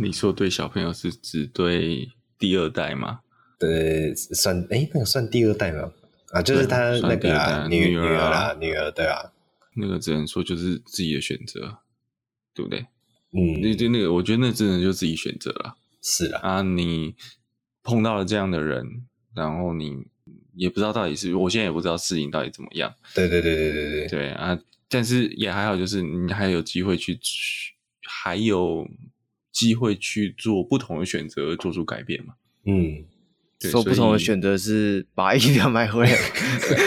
[0.00, 2.08] 你说对小朋友是指对
[2.38, 3.20] 第二代吗？
[3.58, 5.92] 对，算哎、欸，那个算第二代吗？
[6.32, 9.30] 啊，就是他那个、啊、女女儿啦，女儿对啊，
[9.74, 11.78] 那个只能说就是自己的选择，
[12.54, 12.86] 对不对？
[13.32, 15.76] 嗯，那对那个，我觉得那真的就自己选择了。
[16.02, 17.14] 是啊，啊，你
[17.82, 20.06] 碰到了这样的人，然后你
[20.54, 22.94] 也不知道到底是，我现在也不知道事情到底怎么样。
[23.14, 24.58] 对对对对对对对啊，
[24.88, 27.18] 但是也还好，就是你还有机会去，
[28.02, 28.88] 还有
[29.52, 32.34] 机会去做不同的选择，做出改变嘛。
[32.64, 33.04] 嗯。
[33.70, 36.10] 做不同的选择是把疫苗买回来，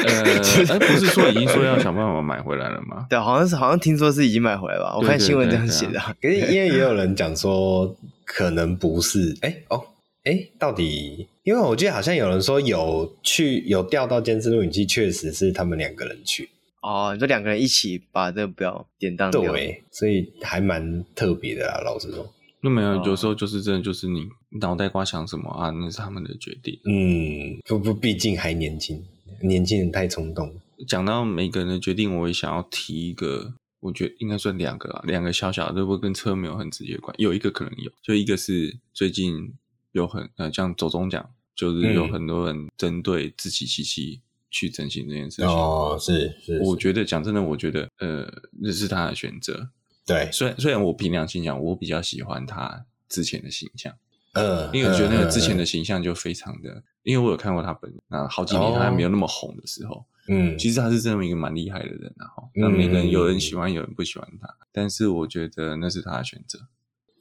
[0.08, 3.06] 呃，不是说已经说要想办法买回来了吗？
[3.12, 4.98] 对，好像是，好像听说是已经买回来了。
[4.98, 6.00] 我看新闻这样写的。
[6.20, 7.96] 可是因为也有人讲说
[8.26, 9.86] 可能不是，哎、欸、哦，
[10.24, 11.28] 哎、欸，到底？
[11.44, 16.50] 因为我记得好像有人说有去有调到监视录影器，确实是他们两个人去。
[16.82, 22.28] 哦，你说两个人一起把这个表典当掉，对，所以还蛮特别的啦，老实说。
[22.66, 24.30] 那没有，有时候就是真的，就是你
[24.62, 26.80] 脑袋瓜想什么啊，那是他们的决定。
[26.86, 29.04] 嗯，不不，毕竟还年轻，
[29.42, 30.50] 年轻人太冲动。
[30.88, 37.22] 讲到每个人的决定，我也想要提一个，我觉得应该算两个啊，两个小小的，都不跟车没有很直接关系。
[37.22, 39.54] 有一个可能有，就一个是最近
[39.92, 45.48] 有很呃，像走中奖，就是有很多人针对自己七七去整形这件事情。
[45.48, 48.26] 哦，是是，我觉得讲真的，我觉得呃，
[48.62, 49.70] 那是他的选择。
[50.06, 53.94] 对，虽然虽然我凭良心讲，我比较喜欢他之前的形象，
[54.34, 66.60] 呃，因为我觉得那个之前的形象就非常的，呃、因为我有看过他本人，那好几年他还没有那么红的时候，嗯，其实他是这么一个蛮厉害的人，然后那每个人有人喜欢，有人不喜欢他，嗯、但是我觉得那是他的选择，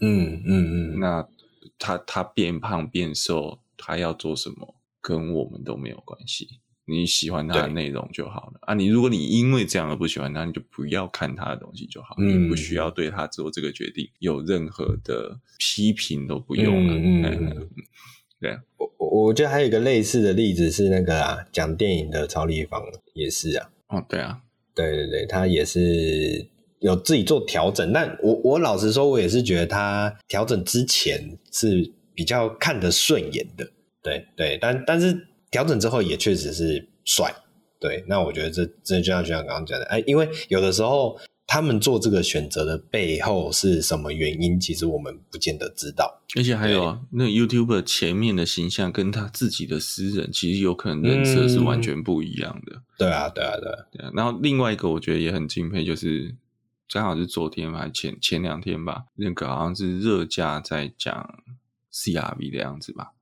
[0.01, 1.29] 嗯嗯嗯，那
[1.79, 6.61] 他他变胖变瘦，他要做什么，跟我们都没有关系。
[6.85, 8.75] 你喜欢他的内容就好了啊！
[8.75, 12.17] 你如果你因为这样而不喜欢他，你就不要看他的东西就好。
[12.19, 16.95] 嗯、你不需要对他做这个决定有任何的批评都不用了。
[16.95, 17.69] 嗯嗯嗯，
[18.41, 18.59] 对。
[18.77, 22.83] 我我觉得还有一个类似的例子是那个啊，讲电影的超立方
[23.15, 23.71] 也是啊。
[23.87, 24.41] 哦，对啊，
[24.75, 26.49] 对对对，他也是
[26.81, 27.93] 有自己做调整。
[27.93, 33.71] 但我我老实说，我也是觉得他调整之前是比较看得顺眼的。
[34.03, 35.29] 对对，但但是。
[35.53, 37.33] 调整之后也确实是帅，
[37.79, 46.23] 对，那我觉得这这就像就像刚刚讲的，哎，因为有的时候他们做这个选择的背后是什么原因，其实我们不见得知道。
[46.35, 52.77] 而且还有啊，那 YouTuber 前面的形象跟他自己的私人其实有可能人设是完全不一样的。
[52.77, 54.11] 嗯、对啊，对啊，对啊，对啊。
[54.15, 56.35] 然后另外一个我觉得也很敬佩，就是
[56.91, 61.43] 刚好是昨天还前前两天吧，那个好像是热价在讲
[61.93, 63.13] CRV 的样子吧。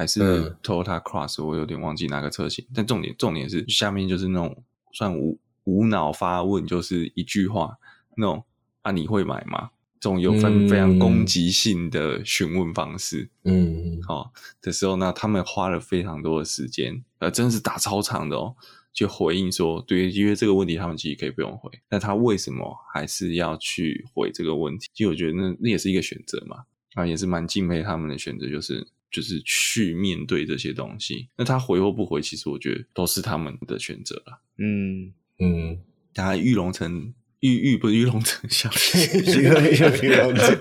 [0.00, 2.66] 还是 Toyota Cross，我有点忘记哪个车型。
[2.74, 7.76] 但重点重点是下面就是那种算无无脑发问，就是一句话
[8.16, 8.42] 那种
[8.80, 9.72] 啊，你会买吗？
[10.00, 13.28] 这种有分非常攻击性的询问方式。
[13.44, 14.30] 嗯，好、哦、
[14.62, 18.56] 的时候呢，他们花了非常多的时间，呃，真的是打超长的哦，
[18.94, 24.88] 就回应说，对，因为这个问题他们其实可以不用回，但他为什么还是要去回这个问题？
[24.94, 28.88] 其实我觉得那那也是一个选择嘛，啊，也是蛮敬佩他们的选择，就是。
[29.10, 34.40] 就是去面对这些东西，那他回或不回，其实我觉得都是他们的选择了。
[34.58, 35.78] 嗯嗯，
[36.14, 40.58] 他玉龙城玉玉不是玉龙城小玉 又玉龙城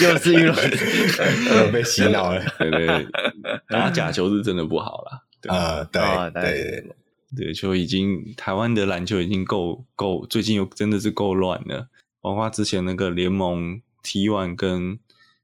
[0.00, 2.42] 又是玉龙城， 被洗脑了。
[2.58, 3.06] 对对，
[3.68, 5.24] 打假球是真的不好了。
[5.48, 6.00] 啊，对
[6.32, 6.42] 对对
[7.36, 11.88] 对，对，就已经台湾的篮球已经够够，最近又真的是够乱了。
[12.20, 14.98] 包括之前那个联盟 T1 跟。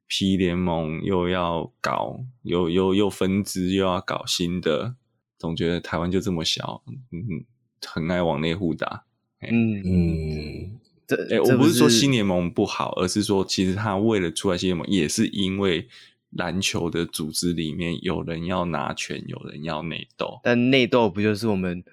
[0.08, 4.96] P 联盟又要搞，又又又分支，又要搞新的，
[5.38, 6.82] 总觉得台湾就这么小，
[7.12, 7.44] 嗯，
[7.86, 9.04] 很爱往内互打。
[9.40, 15.86] 嗯嗯，这哎、欸，我不是说新联盟不好，而是说其实他为了出来新联盟，也是因为
[16.30, 20.40] 篮球的组织里面有人要拿权，有人要内斗。
[20.42, 21.84] 但内斗不就是我们？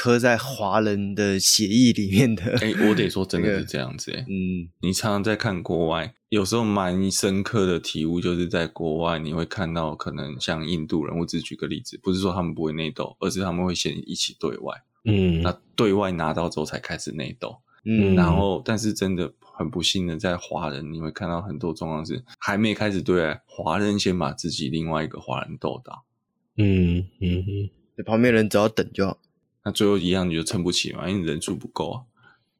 [0.00, 14.74] 刻在华人的血液里面的，哎、欸，我得说 真的是这样子、欸，哎、这个，嗯，你常常在看国外，有时候蛮深刻的体悟，就是在国外你会看到，可能像印度人，我只举个例子，不是说他们不会内斗，而是他们会先一起对外，
[15.04, 26.04] 嗯，那对外拿到之后才开始内斗，嗯，然后但是真的很不幸的，在华人你会看到很多状况是还没开始对外，华人先把自己另外一个华人斗倒，
[26.56, 29.18] 嗯嗯嗯，旁边人只要等就好。
[29.70, 32.02] 最后一样你就撑不起嘛，因为人数不够啊。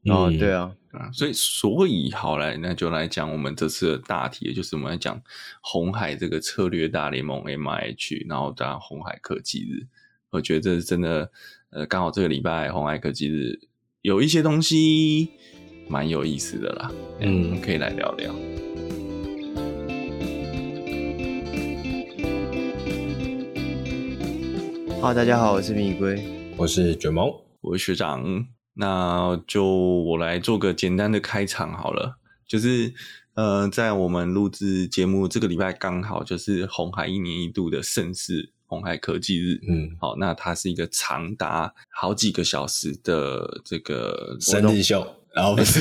[0.07, 5.21] 哦，对啊，啊，所以所以好来，那就来讲我们这次的大题，就是我们来讲
[5.61, 9.87] 红海这个策略大联盟 M I H，然后当然红海科技日，
[10.31, 11.31] 我觉得这是真的，
[11.69, 13.61] 呃，刚好这个礼拜红海科技日
[14.01, 15.29] 有一些东西
[15.87, 18.35] 蛮有意思的啦，嗯，可以来聊聊。
[25.03, 26.40] 好，大家好，我是米龟。
[26.61, 28.45] 我是卷毛，我是学长。
[28.75, 32.93] 那就我来做个简单的开场好了，就是
[33.33, 39.59] 呃，在我们录制节目这个礼拜刚好就是红海一年一度的盛事——红海科技日。
[39.67, 45.17] 嗯，好，那它是一个长达好几个小时的这个生日秀。
[45.35, 45.81] 然后不是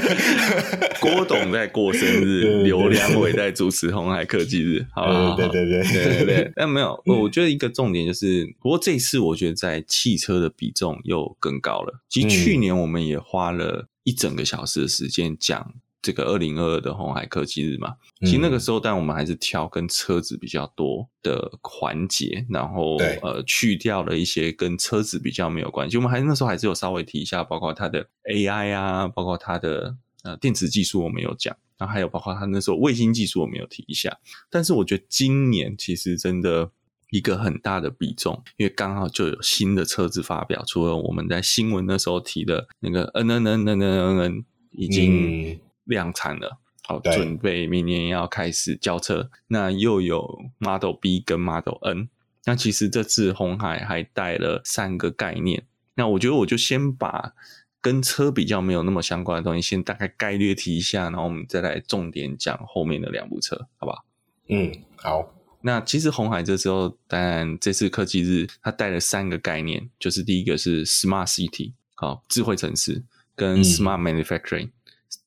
[1.00, 4.84] 郭董在过生日，刘良伟在主持红海科技日。
[4.92, 6.52] 好，好，好，对对对对对对。
[6.56, 12.02] 但没有，我觉得一个重点就是，不过这次我觉得在汽车的比重又更高了。
[12.08, 15.74] 其实去年我们也花了一整个小时的时间讲。
[16.02, 25.98] 这个二零二二的红海科技日嘛，其实那个时候，但我们还是挑跟车子比较多的环节，然后呃去掉了一些跟车子比较没有关系。
[25.98, 34.18] 我们还那时候还是有稍微提一下，包括它的 AI 啊，包括它的呃电池技术我们有讲，然后还有包括它那时候卫星技术我们有提一下。
[34.48, 36.70] 但是我觉得今年其实真的
[37.10, 45.60] 一个很大的比重，因为刚好就有新的车子发表，除了我们在新闻那时候提的那个嗯嗯嗯嗯嗯嗯已经、嗯。
[45.90, 49.30] 量产了，好，准备明年要开始交车。
[49.48, 52.08] 那又有 Model B 跟 Model N。
[52.46, 55.64] 那其实这次红海还带了三个概念。
[55.96, 57.34] 那我觉得我就先把
[57.82, 64.04] 跟车比较没有那么相关的东西，先大概概略提一下，然后我们再来重点讲后面的两部车，好不好？
[64.48, 65.34] 嗯，好。
[65.62, 73.04] 那其实红海这时候，当然这次科技日，它带了三个概念，就是第一个是 Smart City，好，智慧城市
[73.36, 74.68] 跟 Smart Manufacturing。
[74.68, 74.72] 嗯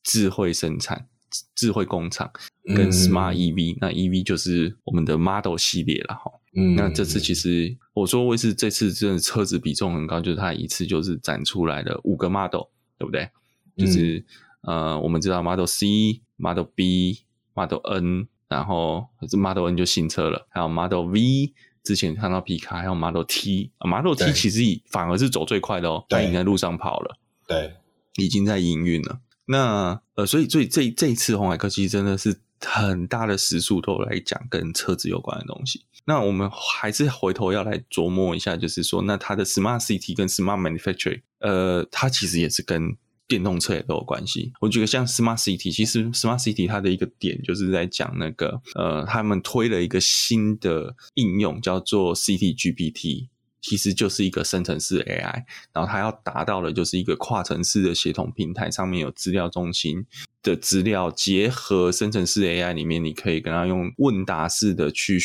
[0.04, 1.08] 智慧生产、
[1.56, 2.32] 智慧工厂
[2.76, 6.32] 跟 Smart EV，、嗯、那 EV 就是我们的 Model 系列了哈。
[6.56, 12.66] 嗯，那这次其实我说为是这次真的车子比重很高，就是它一次就是展出来了五个 Model，
[13.00, 13.30] 对不对？
[13.76, 14.24] 就是、
[14.68, 17.24] 嗯、呃，我们知道 Model C、Model B、
[17.56, 21.54] Model N，然后这 Model N 就新车了，还有 Model V，
[21.84, 24.62] 之前看到皮卡，还有 Model T，啊，Model T 其实
[24.92, 27.18] 反而是走最快的哦，它已经在路上跑了，
[27.48, 27.74] 对，
[28.18, 29.20] 已经在营运了。
[29.54, 35.86] 那呃，所以所以这这一次鸿海科技真的是很大的时速都来讲跟车子有关的东西。
[36.06, 42.98] 那我们还是回头要来琢磨一下，就是说，那它的 Smart City 跟 Smart Manufacturing，呃，它其实也是跟
[43.28, 44.52] 电动车也都有关系。
[44.60, 53.28] 我觉得像 Smart City，其实 Smart City 它的一个点就是在讲那个呃，他们推了一个新的应用叫做 CTGPT。
[53.64, 60.06] 其实就是一个生成式 AI，然后它要达到的就是一个跨城市的协同平台，上面有资料中心
[60.44, 65.18] 的资料，结合生成式 AI 里面，你可以跟它用问答式的去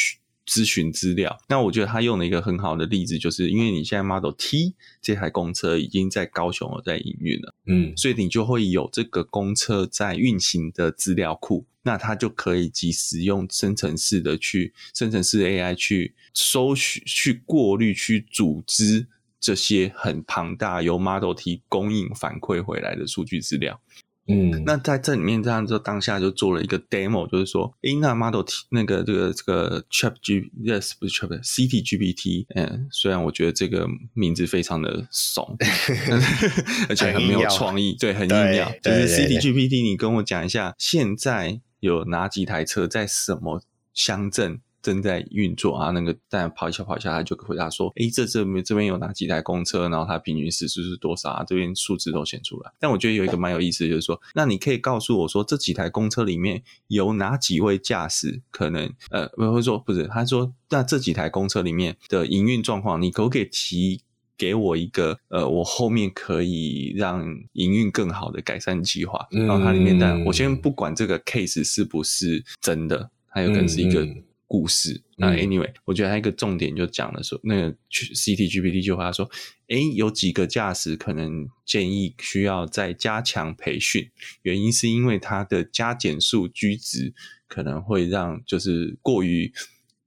[0.46, 1.36] 咨询资料。
[1.48, 11.66] 那我觉得它用了一个很好的例子，就是因为你现在 Model T 这台公车已经在高雄有在营运了，嗯，所以你就会有这个公车在运行的资料库。
[11.88, 19.06] 那它就可以及时用生成式的去生成式 AI 去搜取、去过滤、去组织
[19.40, 23.80] 这些很庞大由 Model T 供应反馈回来的数据资料。
[24.30, 35.56] 嗯，那在这里面这样就当下就做了一个 demo，就是说，诶，那 Model T 那个这个这个 Chat G Yes 不是 Chat City GPT，嗯，虽然我觉得这个名字非常的怂，
[36.90, 41.62] 而且很没有创意，对，很硬要，就是 City GPT，你跟我讲一下现在。
[41.80, 45.90] 有哪几台车在什么乡镇正在运作啊？
[45.90, 49.88] 那个在跑一下跑一下，他就回答说：“诶，这这边这边有哪几台公车？
[49.88, 51.44] 然后它平均时速是多少啊？
[51.44, 64.02] 这边数字都显出来。”但我觉得有一个蛮有意思，就是说，那你可以告诉我说，这几台公车里面有哪几位驾驶可能呃，不会说不是，他说那这几台公车里面的营运状况，你可不可以提？
[64.38, 69.26] 给我一个呃，我后面可以让营运更好的改善计划。
[69.32, 74.06] 然后它里面，但我先不管这个 case 是不是真的，它有可能是一个
[74.46, 75.02] 故事。
[75.16, 79.28] 那 anyway，我觉得它一个重点就讲了说，那个 City GPT 就话说，
[79.66, 84.08] 诶，有几个驾驶可能建议需要再加强培训，
[84.42, 87.12] 原因是因为它的加减速居值
[87.48, 89.52] 可能会让就是过于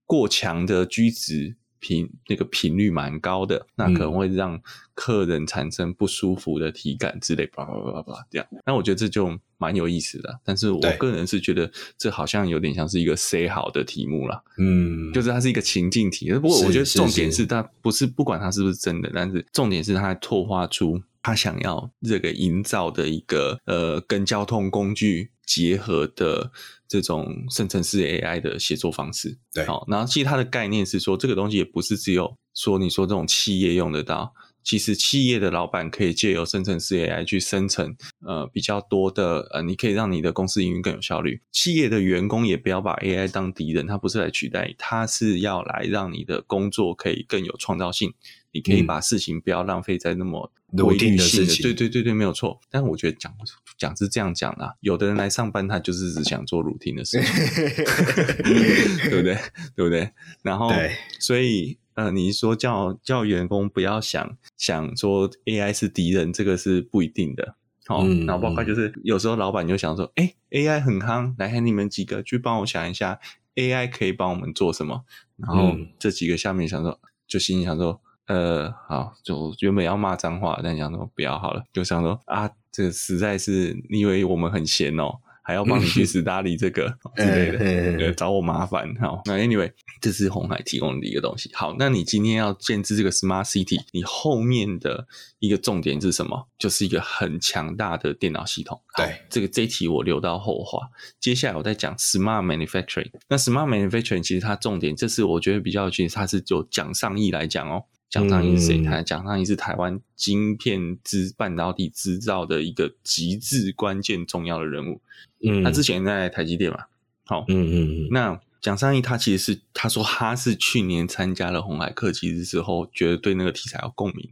[0.06, 1.58] 过强的居值。
[1.82, 4.62] 频那个频率蛮高的，那可能会让
[4.94, 8.48] 客人产生不舒服的体感之类，叭叭叭叭这样。
[8.66, 14.42] 那我觉得这就蛮有意思的，但是我个人是觉得这好像有点像是一个 say 好的题目啦。
[14.58, 16.32] 嗯，就是它是一个情境题。
[16.34, 26.52] 不过我觉得重点是它不是不管它是不是真的，但是重点是它拓画出他想要这个营造的一个呃跟交通工具结合的。
[26.92, 37.96] 这种生成式 AI 的写作方式，对，好，然后其实它的概念是说，这个东西也不是只有说你说这种企业用得到，其实企业的老板可以借由生成式 AI 去生成
[38.28, 41.42] 呃比较多的呃，你可以让你的公司营运更有效率。
[41.54, 48.14] 企业的员工也不要把 AI 当敌人，它不是来取代你，它是要来让你的工作可以更有创造性。
[48.54, 52.60] 你可以把事情不要浪费在那么规律性的，的事情对对对对，没有错。
[52.70, 53.34] 但是我觉得讲
[53.78, 57.34] 讲是这样讲的，有的人来上班，他就是只想做 routine 的事情，
[59.10, 59.38] 对不对？
[59.76, 60.12] 对不对？
[60.44, 60.72] 然后，
[61.20, 67.56] 所以呃，你说叫叫员工不要想想说 AI 是敌人，这个是不一定的。
[67.88, 73.20] 哦，嗯、然后包括就是有时候老板就想说，哎，AI 很夯，来，你们几个去帮我想一下
[73.56, 75.04] ，AI 可以帮我们做什么？
[75.38, 78.02] 然后这几个下面想说，就心里想说。
[78.28, 85.12] 呃，好，就原本要骂脏话，但想说不要好了，就想说啊，这个实在是你以为我们很闲哦，
[85.44, 86.88] 还要帮你去斯大利这个
[87.18, 87.58] 之类的，
[87.98, 88.96] 对，找我麻烦。
[89.02, 91.50] 好，那 anyway，这是红海提供的一个东西。
[91.54, 95.08] 好，那你今天要建置这个 smart city，你后面的
[95.40, 96.48] 一个重点是什么？
[96.58, 98.80] 就是一个很强大的电脑系统。
[98.96, 100.88] 对，这个这一题我留到后话。
[101.20, 103.12] 接下来我再讲 smart manufacturing。
[103.28, 107.84] 那 smart manufacturing 其实它重点，这是我觉得比较有趣，它是就讲上亿来讲哦。
[108.12, 108.84] 蒋尚义是谁？
[108.84, 115.00] 他蒋尚义是台湾晶片制半导体制造的一个极致关键重要的人物。
[115.42, 116.78] 嗯，他之前在台积电嘛。
[117.26, 118.08] 好，嗯嗯嗯。
[118.12, 124.30] 那蒋尚义他其实是他说他是去年参加了红海科技日之后，觉得对那个题材有共鸣。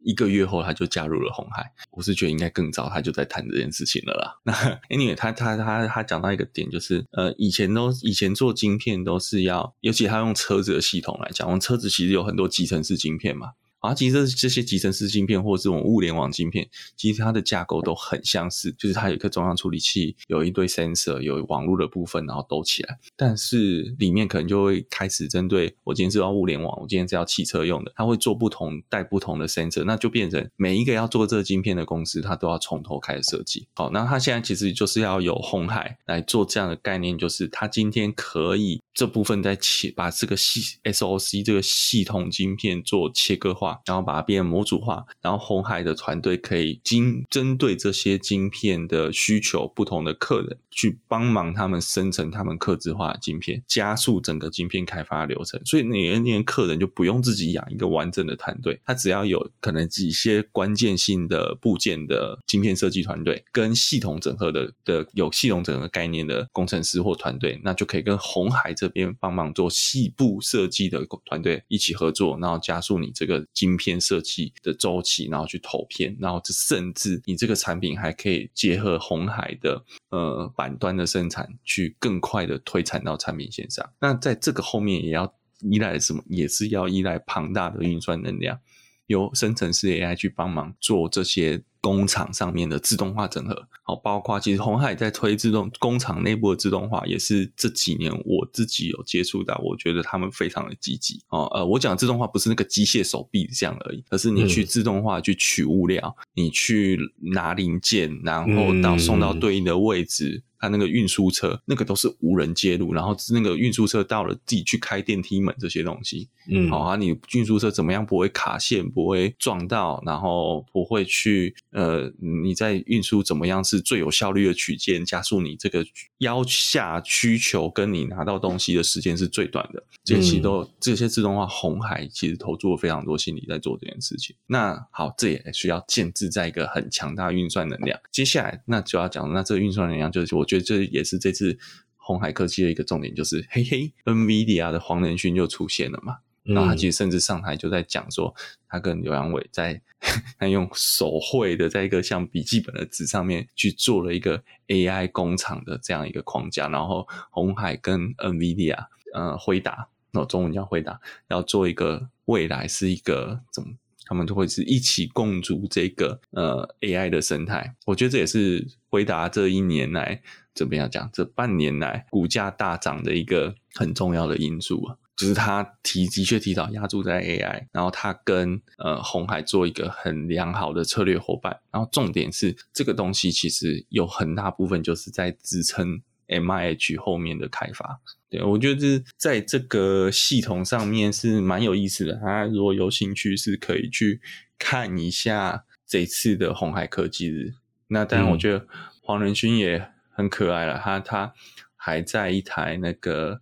[0.00, 1.72] 一个月后，他就加入了红海。
[1.90, 4.38] 我是觉得应该更早，他就在谈这件事情了啦。
[4.44, 4.52] 那
[4.94, 13.52] anyway，他他他他讲到一个点，就是呃，以前都以前做晶片都是要，尤其他用车子的系统来讲，我们车子其实有很多集成式晶片嘛。
[13.80, 22.98] 啊，其实这些集成式晶片，或者是我们物联网晶片，其实它的架构都很相似，就是它有一个中央处理器，有一堆 sensor，有网络的部分，然后兜起来。
[23.16, 33.68] 但是里面可能就会开始针对我今天是要物联网，我今天是要汽车用的，它会做不同带不同的 sensor，那就变成每一个要做这个晶片的公司，它都要从头开始设计。
[33.74, 43.78] 好，那它现在其实就是要有红海来做这样的概念，就是它今天可以这部分在切，把这个系 SOC 这个系统晶片做切割化。
[43.86, 55.60] 然后把它变成模组化，然后红海的团队可以经针对这些晶片的需求，不同的客人去帮忙他们生成他们客制化的晶片，加速整个晶片开发流程。
[55.64, 73.44] 所以那些那些客人就不用自己养一个完整的团队，他只要有可能几些关键性的部件的晶片设计团队，跟系统整合的的有系统整合概念的工程师或团队，那就可以跟红海这边帮忙做细部设计的团队一起合作，然后加速你这个。
[73.54, 83.88] 晶片设计的周期，然后去投片，然后这甚至你这个产品还可以结合红海的呃板端的生产，去更快的推产到产品线上。
[84.00, 86.22] 那在这个后面也要依赖什么？
[86.28, 88.60] 也是要依赖庞大的运算能量。
[89.06, 101.44] 由生成式 AI 去帮忙做这些工厂上面的自动化整合，好，包括其实红海在推自动工厂内部的自动化，也是这几年我自己有接触到，我觉得他们非常的积极哦。
[101.54, 106.98] 呃，我讲自动化不是那个机械手臂这样而已，而是你去自动化去取物料，嗯、你去
[107.32, 110.42] 拿零件，然后到送到对应的位置。
[110.58, 125.86] 它那个运输车，那个都是无人介入，然后那个运输车到了自己去开电梯门这些东西，嗯，好啊，你运输车怎么样不会卡线，不会撞到，然后不会去呃，你在运输怎么样是最有效率的取件，加速你这个
[126.18, 134.34] 腰下需求跟你拿到东西的时间是最短的，这些其实都这些自动化，红海其实投注了非常多心力在做这件事情。
[134.48, 137.96] 那好，这也需要建制在一个很强大运算能量。
[138.10, 140.47] 接下来那就要讲，那这个运算能量就是我。
[140.48, 141.58] 我觉得这也是这次
[141.98, 146.20] 红海科技的一个重点，就是 嘿嘿，NVIDIA 的黄仁勋就出现了嘛。
[146.46, 148.34] 嗯、然后他其实甚至上台就在讲说，
[148.66, 149.78] 他跟刘阳伟在
[150.40, 156.66] 他用手绘的，在一个像笔记本的纸上面去做了一个 AI 工厂的这样一个框架。
[156.68, 163.74] 然后红海跟 NVIDIA 呃回答，那中文叫回答，要做一个未来是一个怎么？
[164.08, 170.22] 他们都会是一起共筑这个呃 AI 的生态，我觉得这也是回答这一年来
[170.54, 188.00] 怎么样讲，这半年来股价大涨的一个很重要的因素啊，就是他提的确提早押注在 AI，然后他跟呃红海做一个很良好的策略伙伴，然后重点是这个东西其实有很大部分就是在支撑 MIH 后面的开发。
[188.30, 192.14] 对，我觉得是在这个系统上面是蛮有意思的。
[192.14, 194.20] 大家如果有兴趣，是可以去
[194.58, 197.54] 看一下这次的红海科技日。
[197.88, 198.66] 那当然，我觉得
[199.00, 200.78] 黄仁勋也很可爱了。
[200.84, 201.32] 他他
[201.76, 203.40] 还在一台那个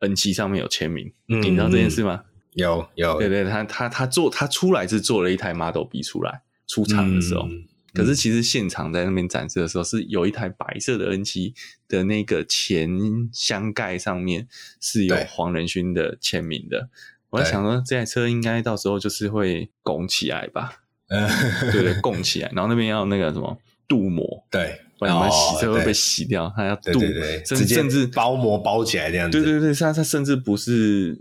[0.00, 2.24] N 七上面有签名，嗯、你知道这件事吗？
[2.52, 7.64] 有有，对对，他他他做他出来是做了一台 Model B 出来出厂的时候，嗯、
[7.96, 11.54] 可是其实现场在那边展示的时候是有一台白色的 N 七
[11.88, 12.90] 的那个前
[13.32, 14.46] 箱盖上面
[14.80, 16.88] 是有黄仁勋的签名的。
[17.30, 20.82] 我在想说这台车应该到时候就是会拱起来吧，
[21.72, 24.80] 对对，拱起来，然后那边要那个什么镀膜，对。
[24.98, 26.98] 不然洗车会被洗掉，它要镀，
[27.44, 29.42] 甚至甚至包膜包起来这样子。
[29.42, 31.14] 对对对，它它甚至不是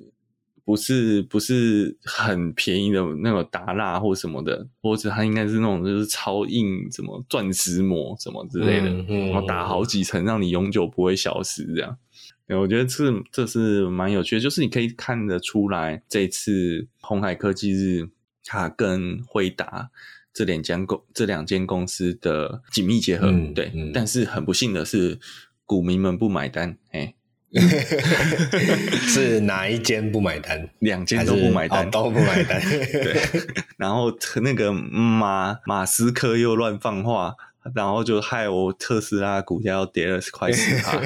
[0.65, 11.98] 不是不是很便宜的那种达蜡或什么的，或者它应该是那种就是超硬什么钻石膜什么之类的，嗯嗯、然后打好几层，让你永久不会消失这样。
[12.48, 18.10] 对，我觉得这这是蛮有趣的，就是你可以看得出来，这次红海科技日
[18.43, 19.91] 它跟辉达。
[20.38, 25.17] 这两间公这两间公司的紧密结合，嗯、对，嗯、但是很不幸的是，
[25.65, 27.15] 股民们不买单，哎，
[29.07, 30.69] 是哪一间不买单？
[30.79, 32.62] 两间都不买单，哦、都不买单。
[32.62, 33.15] 对，
[33.77, 37.35] 然后那个马马斯克又乱放话，
[37.74, 41.01] 然后就害我特斯拉股价要跌了快十趴，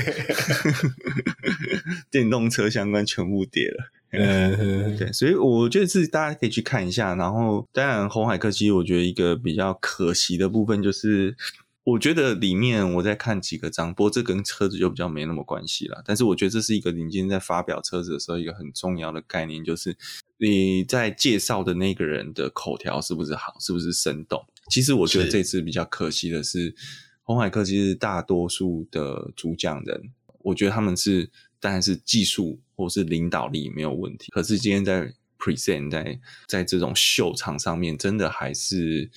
[2.09, 3.91] 电动车相关全部跌了。
[4.11, 7.13] 嗯，对，所以我觉得是大家可以去看一下。
[7.13, 11.37] 然后，当然，红海科技，我觉得一个比较可惜的部分就是，
[11.91, 16.01] 我觉得里面我在看几个章，不过这跟车子就比较没那么关系了。
[16.05, 19.95] 但是，我觉得这是一个你今天在发表车子的时候一个很重要的概念，就是
[20.37, 24.43] 你在介绍的那个人的口条是不是好，是不是生动。
[24.69, 26.75] 其实，我觉得这次比较可惜的是，
[27.23, 30.11] 鸿海科技是大多数的主讲人，
[30.43, 31.29] 我觉得他们是。
[31.61, 36.17] 当然是技术或是领导力没有问题，可是今天在 present 在
[36.47, 39.11] 在这种秀场上面，真的还是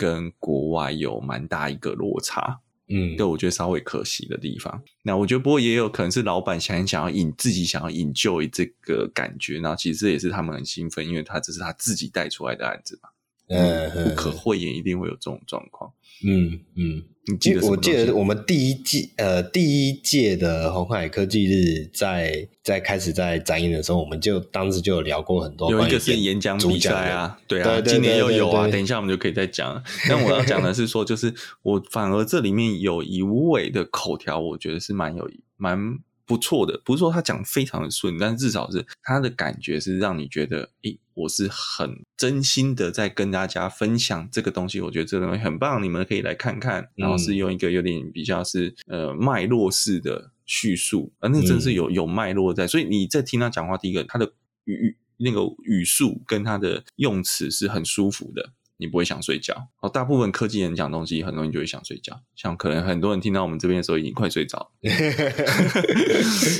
[0.00, 4.82] 跟国外有蛮大一个落差，嗯，对，我觉得稍微可惜的地方。
[5.02, 13.10] 那我觉得不过也有可能是老板想想要引自己想要 enjoy 这个感觉，然后其实这也是他们很兴奋，因为他这是他自己带出来的案子嘛，
[13.48, 15.92] 嗯，不可讳言，一定会有这种状况。
[16.26, 17.66] 嗯嗯，你记得？
[17.66, 25.70] 我记得我们第一季呃第一届的红海科技日在在开始在展映的时候，我们就当时就有聊过很多。
[25.70, 28.68] 有一个是演讲比赛啊，对啊，今年又有啊。
[28.68, 29.82] 等一下我们就可以再讲。
[30.08, 35.98] 但我要讲的是说，就是我反而这里面有一位的口条，我觉得是蛮有蛮
[36.30, 36.80] 不错的。
[36.84, 41.00] 不是说他讲非常的顺，但至少是他的感觉是让你觉得诶。
[41.14, 46.88] 我是很真心的在跟大家分享这个东西，我觉得这个东西很棒，你们可以来看看。
[46.94, 52.66] 然后是用一个有点比较是呃脉络式的叙述，啊，那真是有有脉络在。
[52.66, 54.32] 所以你在听他讲话，第一个他的
[54.64, 58.52] 语语那个语速跟他的用词是很舒服的。
[58.80, 59.88] 你不会想睡觉哦。
[59.88, 62.18] 大部分科技人讲东西，很容易就会想睡觉。
[62.34, 64.72] 像可能很多人听到我们这边的时候，已经快睡着。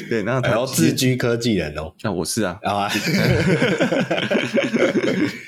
[0.08, 1.94] 对，那还要自居科技人哦。
[1.98, 2.58] 像我是啊。
[2.62, 2.88] 啊。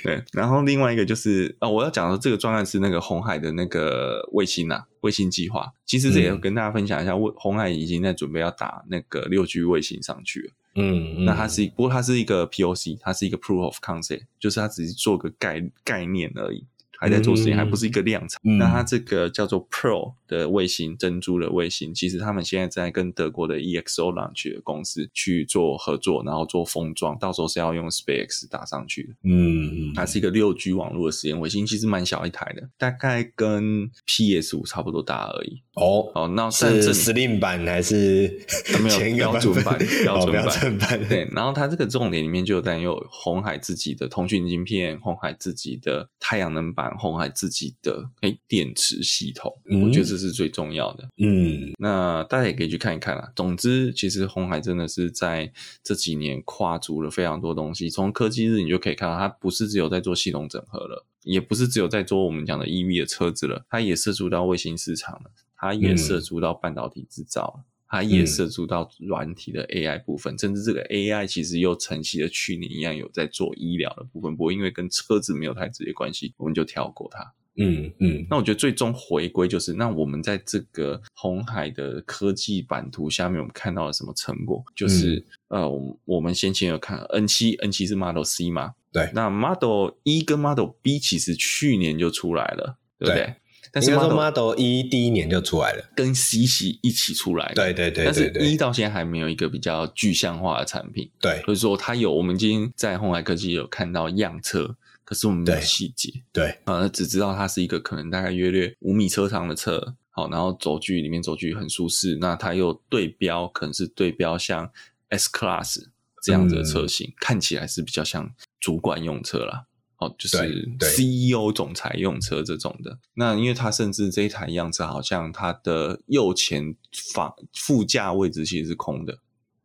[0.02, 5.72] 对，然后另外一个就是啊，我要讲的这个专案是那个红海的那个卫星啊，卫星计划。
[5.87, 10.50] 其实这也跟大家分享一下，鸿鸿海已经在准备要打那个六 G 卫星上去了。
[10.74, 16.64] 嗯，那它是，不过它是一个 POC，它是一个 Proof of Concept，就是它只是做个概概念而已。
[17.02, 18.40] 还在做实验，还不是一个量产。
[18.44, 29.14] 嗯、那它这个叫做 Pro 的卫星，珍珠的卫星，其实他们现在在跟德国的 EXO Launch 的公司去做合作，然后做封装，到时候是要用 SpaceX 打上去的。
[29.24, 35.60] 嗯，它是一个六 G 网络的实验卫星，其实蛮小一台的，大概跟 PS 五差不多大而已。
[35.74, 38.40] 哦哦，那是 Slim 版还是
[38.80, 39.76] 没有标准版？
[40.04, 41.08] 标准版。
[41.08, 46.91] 对，然后它这个重点里面就有带有红海自己的通讯晶片，红海自己的太阳能板。
[46.96, 51.09] 鸿海自己的诶电池系统，嗯、我觉得这是最重要的。
[51.18, 53.33] 嗯，那大家也可以去看一看啦。
[53.35, 55.52] 总之，其实红海真的是在
[55.83, 57.88] 这几年跨足了非常多东西。
[57.90, 67.55] 从科技日你就可以看到，它不是只有在做系统整合了，也不是只有在做我们讲的 EV 的车子了，它也涉足到卫星市场了，它也涉足到半导体制造了。
[67.59, 77.20] 嗯它也涉足到软体的 AI 部分，嗯、甚至这个 AI 其实又承袭了去年一样有在做医疗的部分，不过因为跟车子没有太直接关系，我们就跳过它。
[77.59, 78.16] 嗯嗯。
[78.16, 84.64] 嗯那我觉得最终回归就是，那我们在这个红海的科技版图下面，我们看到了什么成果？
[84.74, 88.72] 就是、嗯、呃，我我们先前有看 N 七，N 七是 Model C 嘛？
[88.90, 89.11] 对。
[89.12, 93.26] 那 Model E 跟 Model B 其实去年就出来了，对不对？
[93.26, 93.35] 对
[93.72, 97.54] 但是 Model E 第一年就出来了，跟 C 系一起出来的。
[97.54, 101.11] 对对对，但是 E 到现在还没有一个比较具象化的产品。
[101.18, 106.12] 对，所以说它有，我们今天在鸿海科技有看到样车，可是我们没有细节。
[106.32, 114.70] 对，呃，只知道它是一个可能大概约略五米车长的车，好，然后轴距里面轴距很舒适，那它又对标，可能是对标像
[115.08, 115.87] S Class。
[116.24, 119.64] 这样子的车型，嗯、看起来是比较像主管用车啦。
[120.04, 122.98] 哦，就是 CEO 总裁用车这种的。
[123.14, 126.74] 那因为它甚至这一台样子，好像它的右前
[127.14, 129.18] 方副驾位置其实是空的。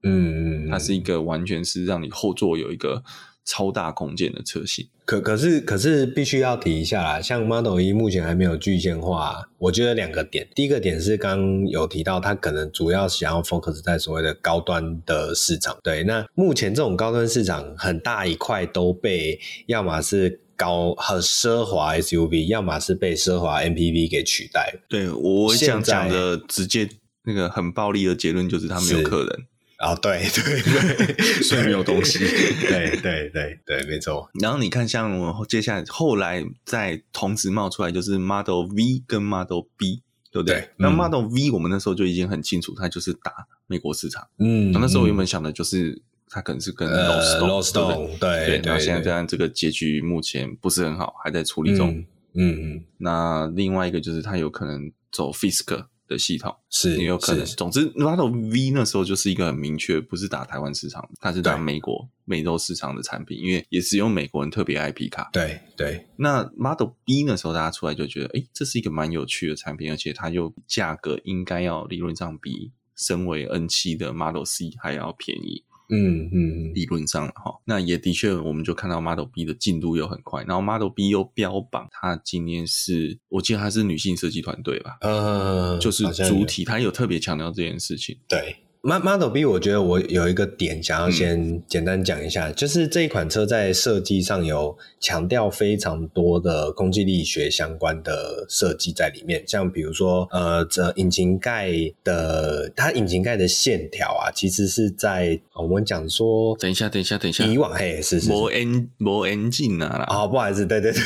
[0.03, 3.03] 嗯，它是一个完全是让你后座有一个
[3.47, 4.87] 超大空间的车型。
[5.05, 10.45] 可可是可是必须要提一下啦，像 Model E 目前还没有具现化，我觉得两个点。
[10.53, 15.77] 第一个点是刚刚有提到，它可能主要想要 focus 在所谓的高端的市场。
[15.81, 24.75] 对，那目前这种高端市场很大一块都被要么是高很奢华 SUV，要么是被奢华 MPV 给取代。
[24.89, 26.89] 对，我想讲的直接
[27.23, 29.45] 那个很暴力的结论就是他没有客人。
[29.77, 32.17] 啊、哦，对对对，所以没有东西，
[32.67, 34.27] 对对对对，没错。
[34.41, 40.55] 然后你看，像我接下来后来在同时冒出来，就是 Model V 跟 Model B，对不对？
[40.61, 43.31] 对那 Model V 我们那时候就已经很清楚，它就是打
[43.67, 44.27] 美国市场。
[44.39, 48.61] 嗯，那时候我原本想的就是它可能是跟 Roadster 对对。
[48.63, 51.91] 然后现在这样，这个结局目前不是很好，还在处理中。
[51.91, 52.83] 嗯嗯，嗯。
[52.97, 55.85] 那另外一个就是它有可能走 Fisker。
[56.07, 57.45] 的系统是也有可能。
[57.45, 65.29] 总之，Model V 那时候就是一个很明确，不是打台湾市场，它是打美国、美洲市场的产品，因为也只有美国人特别爱皮卡。
[65.33, 66.07] 对对。
[66.17, 75.63] 那 Model B 那时候大家出来就觉得，诶，这是一个蛮有趣的产品，而且它又价格应该要理论上比身为 N 七的 Model C 还要便宜。
[75.89, 88.55] 嗯嗯，理论上哈，那也的确，我们就看到 Model B 的进度又很快，然后 Model B 又标榜它今年是，我记得它是女性设计团队吧，呃，就是主体，它有特别强调这件事情，对。
[88.87, 101.69] Model B，我觉得我有一个点想要先简单讲一下，嗯、就是这一款车在设计上有强调非常多的空气力学相关的设计在里面，像比如说，呃，这引擎盖
[102.05, 111.01] 的它引擎盖的线条啊，其实是在我们讲说，等一下，等一下，等一下，以往嘿是是没 N 没 engine 啊，哦，不好意思，对对对，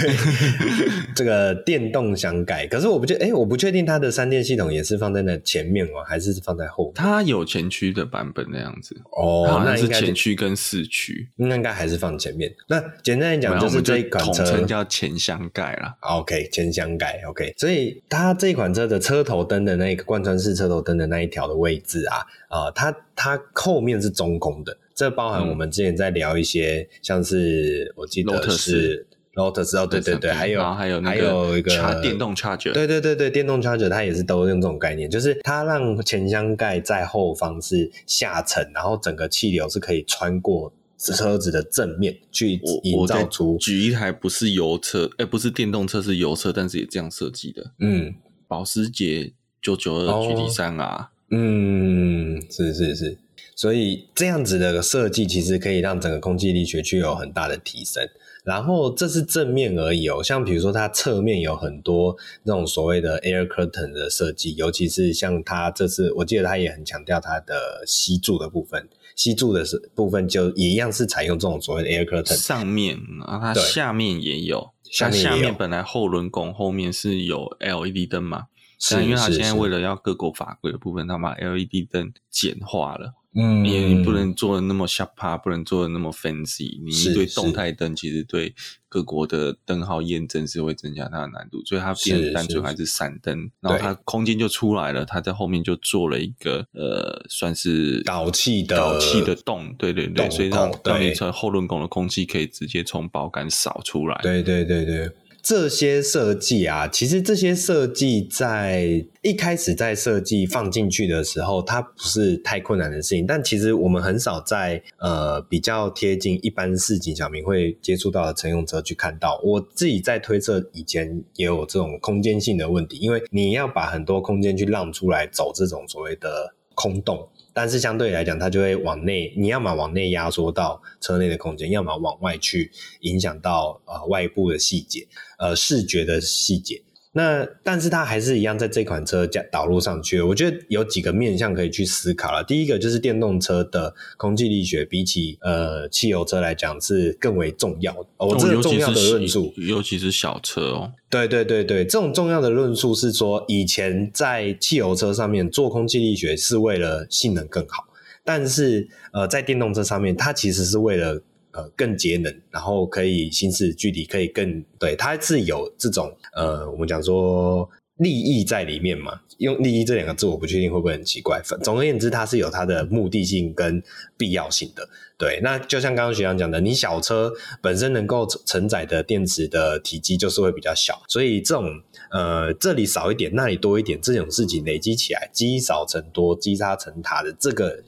[1.16, 6.94] 这个电动箱盖，可是我不确，哎，我不确定它的三电系统也是放在那前面哦，还是放在后面？
[6.94, 7.71] 它有前。
[7.72, 12.54] 区的版本那样子哦，那是前驱跟四驱，那应该还是放前面。
[12.68, 15.96] 那简单来讲，就是这一款车统称叫前箱盖啦。
[16.02, 17.54] OK，前箱盖 OK。
[17.58, 22.18] 所以它这一款车的车头灯的那个贯穿式车头灯的那一条的位置啊，
[22.50, 24.78] 啊、呃，它它后面是中空的。
[24.94, 29.08] 这包含我们之前在聊一些，嗯、像是我记得是。
[29.36, 43.58] Lotus 哦，对对对，还有还有那个还有一个电动 charger，对对对对，电动 charger 它也是都用这种概念，就是它让前箱盖在后方是下沉，然后整个气流是可以穿过车子的正面去营造出。
[43.58, 47.72] 举一台不是油车，哎，不是电动车，是油车，但是也这样设计的。
[47.80, 48.14] 嗯，
[48.50, 53.18] 保时捷九九二 GT 三啊，嗯，是是是，
[53.56, 58.06] 所以这样子的设计其实可以让整个空气力学具有很大的提升。
[58.44, 72.36] 然后这是正面而已哦，像比如说它侧面有很多那种所谓的 air curtain 的设计，尤其是像它这次，我记得它也很强调它的吸柱的部分，吸柱的是部分就也一样是采用这种所谓的 air curtain。
[72.36, 78.46] 上面啊，它下面也有，下面，下面本来后轮拱后面是有 LED 灯嘛，
[78.80, 83.14] 是，因为它现在为了要各国法规的部分，它把 LED 灯简化了。
[83.34, 86.82] 嗯，你不能做的那么下趴，不能做的那么 fancy。
[86.84, 88.54] 你一堆动态灯，其实对
[88.90, 93.50] 各国的灯号验证是会增加它的难度，所以它变单纯还是闪灯。
[93.62, 99.74] 然后它空间就出来了，它在后面就做了一个呃，算是导气的导气的洞。
[99.78, 104.20] 对对对，所以让让你从后轮拱的空气可以直接从保杆扫出来。
[104.22, 105.10] 对对对对。
[105.44, 113.26] 这些设计啊，其实这些设计在一开始在设计放进去的时候，它不是太困难的事情。
[113.26, 119.42] 但其实我们很少在呃比较贴近一般市井小民会接触到的乘用车去看到。
[119.44, 127.28] 我自己在推测以前也有这种空间性的问题，因为你要把很多空间去让出来走这种所谓的空洞。
[127.54, 136.82] 但是相对来讲，它就会往内，你要么往内压缩到车内的空间，要么往外去影响到呃外部的细节，呃视觉的细节。
[137.14, 142.42] 那但是它还是一样在这款车加导入上去，我觉得有几个面向可以去思考了。
[142.42, 148.08] 第一个就是电动车的空气力学比起呃汽油车来讲是更为重要的。
[148.16, 150.94] 哦，这个重要的论述，尤其是小车哦。
[151.10, 157.84] 对对对对，这种重要的论述是说，以前在汽油车上面做空气力学是为了性能更好，
[158.24, 161.22] 但是呃在电动车上面，它其实是为了。
[161.54, 169.20] 呃，更节能，然后可以行驶距离可以更对，它是有这种呃，我们讲说利益在里面嘛？
[169.38, 171.42] 用利益这两个字，我不确定会不会很奇怪。
[171.64, 173.82] 总而言之，它是有它的目的性跟
[174.16, 174.88] 必要性的。
[175.18, 181.66] 对，那就像刚刚学长讲的，你小车本身能够承载的电池的体积就是会比较小，所以这种
[182.12, 187.84] 呃这里少一点，那里多一点这种事情累积起来，积少成多，积沙成塔的这个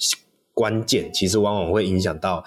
[0.54, 2.44] 关键，其实往往会影响到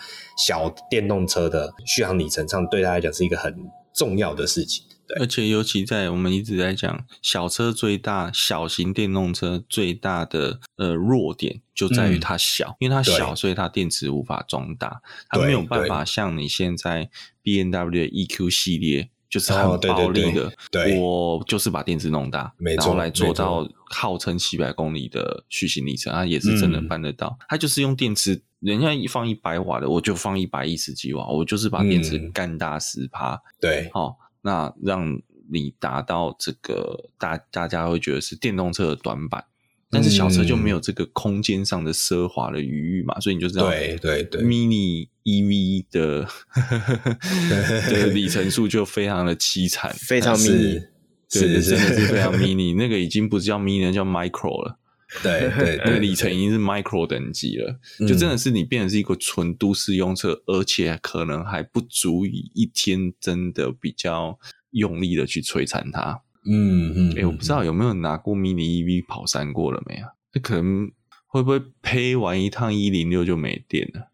[0.46, 3.54] 小电动车的续航里程上，对他来讲是一个很
[3.92, 4.84] 重要的事情。
[5.08, 17.08] 对，而且尤其在我们一直在讲小车最大，小型电动车最大的呃弱点就在于它小，嗯、因为它小，所以它电池无法装大，它没有办法像你现在
[17.42, 27.36] BMW 的 EQ 系列就是很暴力的，对，我就是把电池弄大，然后来做到号称七百公里的续行里程，它也是真的办得到。
[27.48, 34.16] 它就是用电池，人家一放一百瓦的，我就放一百一十几瓦，我就是把电池干大十趴，对，好。
[34.42, 39.44] 那让你达到这个大大家会觉得是电动车的短板，
[39.90, 46.28] 但是小车就没有这个空间上的奢华的余裕嘛，所以你就知道，对对对，mini EV 的
[47.90, 50.82] 的里程数就非常的凄惨，非常 mini，
[51.30, 54.78] 对，真的是非常 mini，那个已经不是叫 mini，叫 micro 了。
[55.22, 64.36] 对对，那个里程已经是 micro 等级了，就真的是你变成是一个纯都市用车，嗯，而且可能还不足以一天真的比较
[64.72, 66.22] 用力的去摧残它。
[66.48, 70.08] 嗯嗯，哎，我不知道有没有拿过 mini EV 跑山过了没啊？
[70.32, 70.90] 那可能
[71.26, 74.10] 会不会配完一趟一零六就没电了？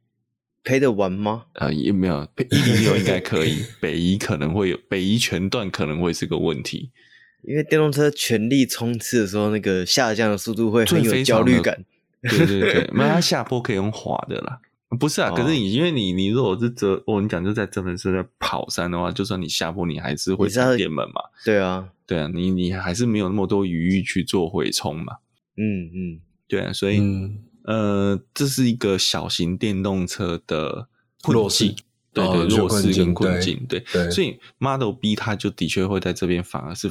[0.64, 1.46] 配得完吗？
[1.54, 6.90] 呃，也没有，一零六应该可以， 北移可能会有，北移全段可能会是个问题。
[7.42, 11.84] 因为电动车全力冲刺的时候，那个下降的速度会很有焦虑感。
[12.22, 14.60] 对 对对，那它下坡可以用滑的啦。
[14.98, 21.22] 不是啊，哦、可是你因为你你如果是折，我跟你讲就在这边是在跑山的话，就算你下坡，你还是会踩电门嘛。
[21.44, 25.16] 对啊，对啊，你你还是没有那么多余裕去做回冲嘛。
[25.56, 30.88] 嗯嗯，对啊，所以、嗯、呃，这是一个小型电动车的
[31.22, 31.74] 困境，
[32.12, 36.90] 对对，对，弱势跟困境，对，对，所以 Model B 它就的确会在这边反而是。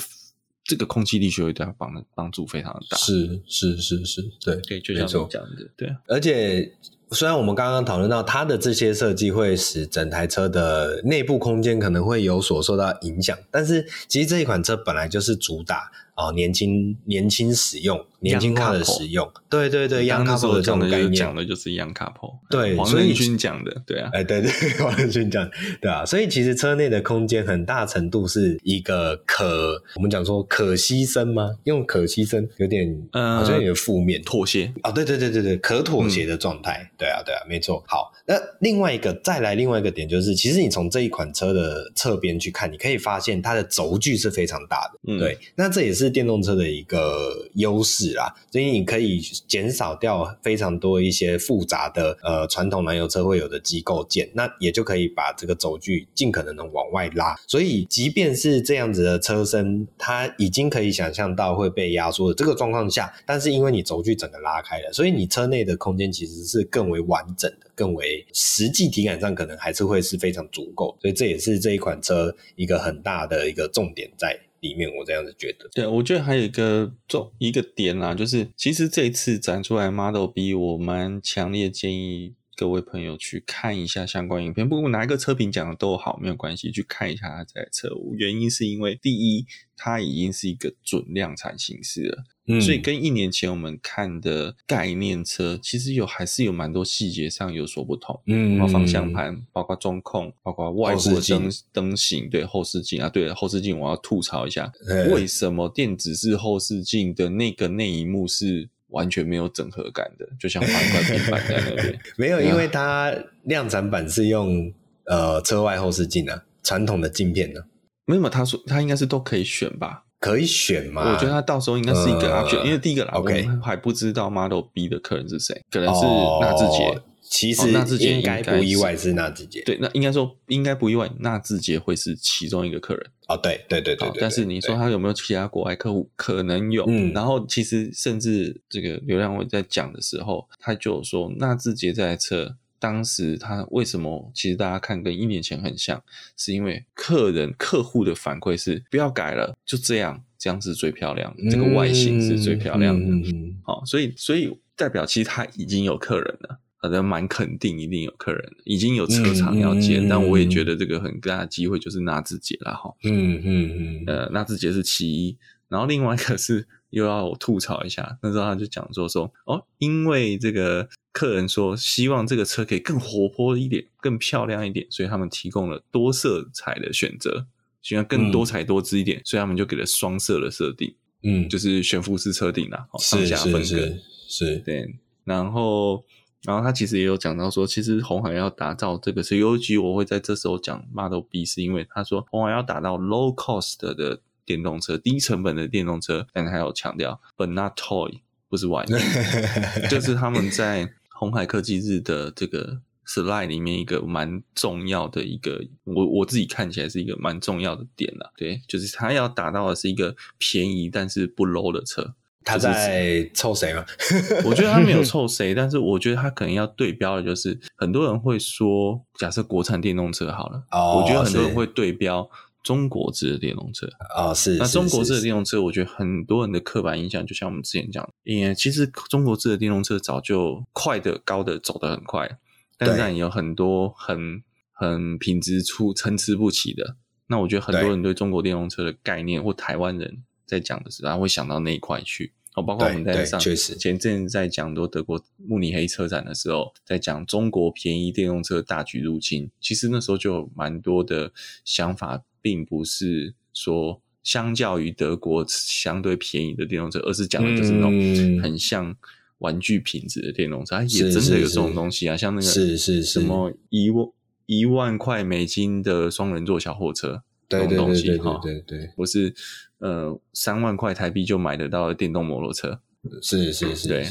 [0.64, 5.94] 这个空气力学会对它帮帮助非常的大，是是是是，对对，就像你讲的，对。
[6.08, 6.72] 而且
[7.12, 15.92] 虽然我们刚刚讨论到它的这些设计会使整台车的内部空间可能会有所受到影响，但是其实这一款车本来就是主打。
[16.16, 21.14] 哦，年轻年轻使用，年轻化的使用，对对对，Young Couple 的这种概念。
[21.14, 25.50] 讲的就是 Young Couple，对，黄仁勋讲的，对啊，哎，对对， 黄仁勋讲，
[25.82, 31.50] 对啊，所以其实车内的空间很大程度是一个可，我们讲说可牺牲吗？
[31.64, 37.84] 用可牺牲有点，嗯，好像有点负面，妥协啊，对对对对对，可妥协的状态，对啊对啊，没错。
[37.88, 46.01] 好，那另外一个再来另外一个点就是，其实你从这一款车的侧边去看，你可以发现它的轴距是非常大的，嗯，对，那这也是。
[46.02, 57.36] 是电动车的一个优势啦，所以你可以减少掉非常多一些复杂的呃传统燃油车会有的机构件，那也就可以把这个轴距尽可能的往外拉。
[57.48, 70.98] 所以即便是这样子的车身，它已经可以想象到会被压缩的这个状况下，但是因为你轴距整个拉开了，所以你车内的空间其实是更为完整的，更为实际体感上可能还是会是非常足够。
[71.02, 74.40] 所以这也是这一款车一个很大的一个重点在。
[74.62, 84.70] 里面我这样子觉得，对，我觉得还有一个重一个点啦，就是其实这一次展出来 Model B，我蛮强烈建议各位朋友去看一下相关影片。
[84.70, 87.90] 不过哪一个车评讲的都好，没有关系，去看一下它这台车。
[88.16, 92.24] 原因是因为第一，它已经是一个准量产形式了。
[92.60, 98.22] 所以跟一年前我们看的概念车，其实有还是有蛮多细节上有所不同。
[98.28, 104.72] 嗯，包括方向盘，包括中控，包括外部灯灯型，对后视镜啊，对后视镜我要吐槽一下，
[105.12, 110.28] 为什么电子式后视镜的那个那一幕是完全没有整合感的？
[110.40, 114.72] 就像放一块平板在那边， 没有，因为它量产版是用
[115.06, 117.66] 呃车外后视镜啊，传统的镜片呢、啊。
[118.06, 120.04] 没有，他说他应该是都可以选吧。
[120.20, 121.14] 可以选吗？
[121.14, 126.06] 我觉得他到时候应该是一个 option，、呃、因为第一个啦，OK，我们还不知道 Model B 的客人是谁，可能是
[126.42, 127.02] 纳智捷、哦。
[127.32, 129.64] 其实纳智捷应该不意外是纳智捷。
[129.64, 133.10] 对，那应该说应该不意外，纳智捷会是其中一个客人。
[133.30, 134.12] 哦，对对对对。
[134.20, 136.12] 但是你说他有没有其他国外客户？
[136.18, 136.84] 可能有。
[136.90, 137.14] 嗯。
[137.14, 142.58] 然后其实甚至这个刘亮伟在讲的时候，他就说纳智捷这台车。
[142.78, 144.32] 当时他为什么？
[144.34, 146.04] 其实大家看跟一年前很像，
[146.36, 153.06] 是因为客人客户的反馈是不要改了，就这样，这样是最漂亮这个外形是最漂亮的。
[153.06, 160.10] 嗯，好、哦，所以所以代表其实他已经有客人了，好像蛮肯定一定有客人，已经有车厂要接、嗯。
[160.10, 162.92] 但我也觉得这个很大的机会就是纳智捷了哈。
[163.04, 165.38] 嗯嗯嗯，呃，纳智捷是其一。
[165.70, 177.46] 然后另外一个是又要我吐槽一下，那时候他就讲说说哦，因为这个客人说希望这个车可以更活泼一点、更漂亮一点，所以他们提供了多色彩的选择，
[177.84, 186.04] 希望更多彩多姿一点，嗯、所以他们就给了双色的设定，嗯，就是悬浮式车顶啦，上下分割是，是对，然后。
[186.44, 198.92] 然后他其实也有讲到说，其实红海要打造这个 CUG，我会在这时候讲 Model B，是因为他说红海要打造 low cost 的电动车，低成本的电动车，但他还有强调，but not toy，不是玩意，
[199.88, 212.16] 就是他们在红海科技日的这个 slide 里面一个蛮重要的一个，我我自己看起来是一个蛮重要的点啦，对，就是他要打造的是一个便宜但是不 low 的车。
[212.44, 213.86] 他在凑谁吗？
[214.44, 222.30] 我觉得他没有 凑谁，但是我觉得他可能要对标的就是很多人会说，假设国产电动车好了，哦，我觉得很多人会对标
[222.64, 224.58] 中国制的电动车哦，是。
[224.58, 232.38] 那中国制的电动车，我觉得很多人的刻板印象，就像我们之前讲的，因为其实中国制的电动车早就快的、高的走得很快，
[232.78, 236.96] 但是也有很多很很品质出参差不齐的。
[237.28, 240.24] 那我觉得很多人对中国电动车的概念，或台湾人。
[240.52, 251.32] 在讲的时候，他会想到那一块去哦，包括我们在上前阵子在讲多德国慕尼黑车展的时候，在讲中国便宜电动车大举入侵，其实那时候就有蛮多的
[251.64, 258.94] 想法，并不是说相较于德国相对便宜的电动车，而是讲的就是那种很像
[259.38, 264.06] 玩具品质的电动车，嗯、也真的有这种东西啊，像那个是是什么一万
[264.48, 267.24] 一万块美金的双人座小货车。
[267.52, 269.34] 这种东西哈，对对，不是
[269.80, 272.80] 呃三万块台币就买得到的电动摩托车，
[273.22, 274.04] 是是是，对，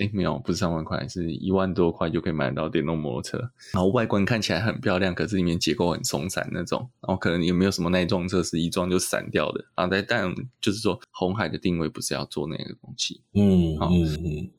[0.00, 3.38] 哎没有，不是三万块，是一万多块就可以买得到电动摩托车，
[3.72, 9.64] 然后外观看起来很漂亮，可是里面结构很松散那种，然后可能也没有什么耐撞测试，一撞就散掉的。
[9.74, 9.86] 啊。
[9.86, 13.90] 但但就是说，红海的定位不是要做那个东西，嗯好。
[13.90, 14.50] 嗯嗯，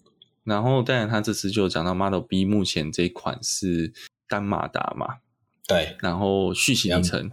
[0.44, 3.92] 然后当然他这次就讲到 Model B，目前这一款是
[4.28, 5.18] 单马达嘛，
[5.68, 7.32] 对，然后续行里程。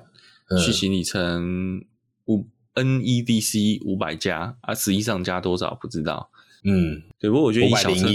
[0.59, 1.85] 续行里程
[2.27, 6.31] 五 NEDC 五百加啊，实际上加多少不知道。
[6.65, 8.07] 嗯，对，不过我觉得一小车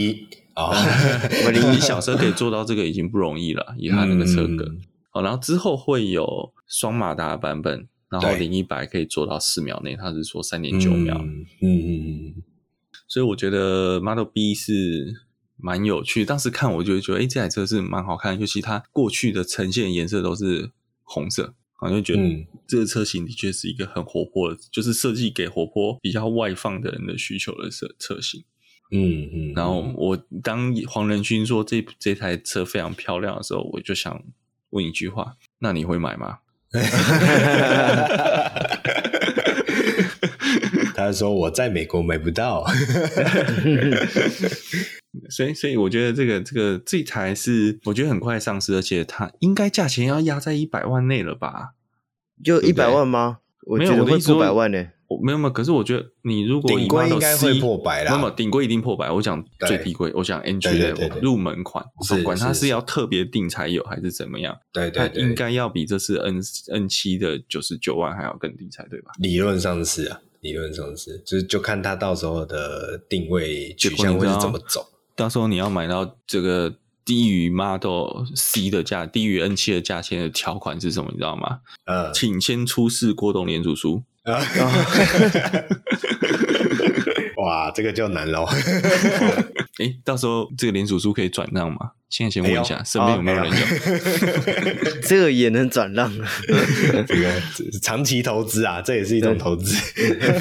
[0.54, 0.71] 啊，
[1.41, 4.65] 五百零一小车可以做到这个已经不容易了，以它那个车格。
[5.10, 11.17] 好、嗯，然后之后会有双马达的版本，然后零一百可以做到四秒内，它是说三点九秒。
[11.19, 12.43] 嗯嗯嗯，
[13.08, 15.13] 所以我觉得 Model B 是
[15.58, 16.24] 蛮有趣。
[16.24, 20.71] 当时看我就觉得，哎，这台车是蛮好看，尤其它过去的呈现颜色都是
[21.04, 21.56] 红色。
[21.75, 22.21] 好像觉得
[22.65, 28.43] 这个车型的确是一个很活泼就是设计给活泼、比较外放的人的需求的车车型。
[28.91, 29.53] 嗯嗯。
[29.53, 34.23] 然后我当黄仁勋说这这台车非常漂亮的时候，我就想
[34.69, 36.39] 问一句话：那你会买吗？
[40.95, 42.65] 他说我在美国买不到。
[45.29, 51.73] 所以，所以我觉得这个这个这台是我觉得很快上市，而且它应该价钱要压在一百万内了吧？
[52.43, 53.39] 就一百万吗？
[53.65, 54.88] 我觉得会破百万呢。
[55.23, 58.12] 没有没有，可是我觉得你如果顶规应该会破百啦。
[58.12, 59.10] 那么顶规一定破百。
[59.10, 61.86] 我讲最低规，我讲 entry level 入门款，
[62.23, 64.58] 管它是要特别定才有还是怎么样？
[64.73, 66.41] 对对，它应该要比这次 N
[66.73, 69.12] N 七的九十九万还要更低才对吧？
[69.19, 74.88] 理论上是啊，理论上是，就是就看他到时候的定位取向会是怎么走。
[75.15, 76.71] 到时候你要买到这个
[77.03, 81.10] 低于 Model C 的价，低于 N 七的价钱的条款是什么？
[81.12, 81.62] 你知道吗？
[81.86, 84.03] 呃，请先出示过动联署书。
[84.23, 84.38] 啊，
[87.38, 88.45] 哇，这个就难喽。
[89.79, 91.91] 哎、欸，到时候这个联署书可以转让吗？
[92.09, 93.55] 现在先问一下，身边有没有人有？
[93.57, 96.11] 哦、 这个也能转让？
[97.07, 97.41] 这个
[97.81, 99.75] 长期投资啊，这也是一种投资。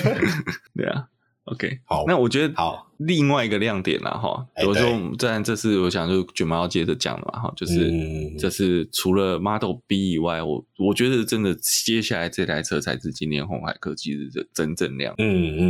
[0.76, 1.08] 对啊。
[1.46, 7.92] OK，好，那我觉得好，另外一个亮点啦哈，比如说，当然这次我想就卷毛要接着讲了嘛哈，就是
[8.38, 15.28] 这是除了 Model B 以外，我我觉得真的接下来这台车才是今年红海科技日的真正亮点。
[15.28, 15.60] 嗯嗯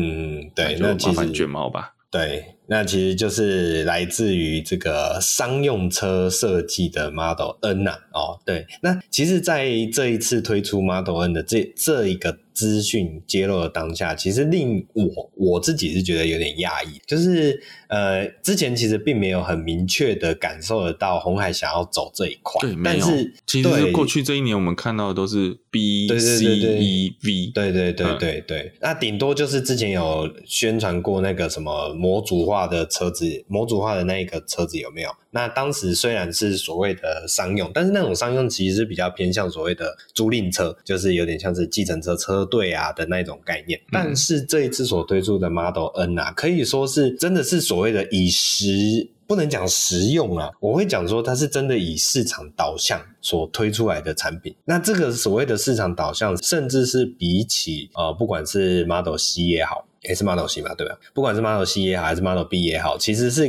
[0.43, 1.97] 嗯，对，那就麻烦卷毛吧。
[2.09, 8.21] 对，那其实就是来自于这个商用车设计的 Model N 呐、啊。
[8.21, 12.39] 哦，对，那其实在这一次推出 Model N 的这这一个。
[12.55, 26.79] 资讯揭露的当下，其实令我我自己是觉得有点讶异，就是呃，之前其实并没有很明确的感受得到红海想要走这一块，对，但是其实是过去这一年我们看到的都是 B 对对对对。
[26.79, 35.11] C E V，对对对对对，对、嗯，那顶多就是之前有宣传过那个什么模组化的车子，模组化的那一个车子有没有？
[35.31, 42.44] 那当时虽然是所谓的商用，但是那种商用其实是比较偏向所谓的租赁车，就是有点像是计程车车。
[42.45, 43.81] 车队啊的那种概念。
[43.91, 54.55] 但是这一次所推出的 Model N 啊，可以说是真的是所谓的以实，不能讲实用啊，我会讲说它是真的以市场导向所推出来的产品。
[54.65, 59.87] 那这个所谓的市场导向，甚至是比起呃，不管是 Model C 也好。
[60.07, 60.99] 也是 Model C 嘛，对吧？
[61.15, 63.49] 不管是 Model C 也好，还是 Model B 也好，其实是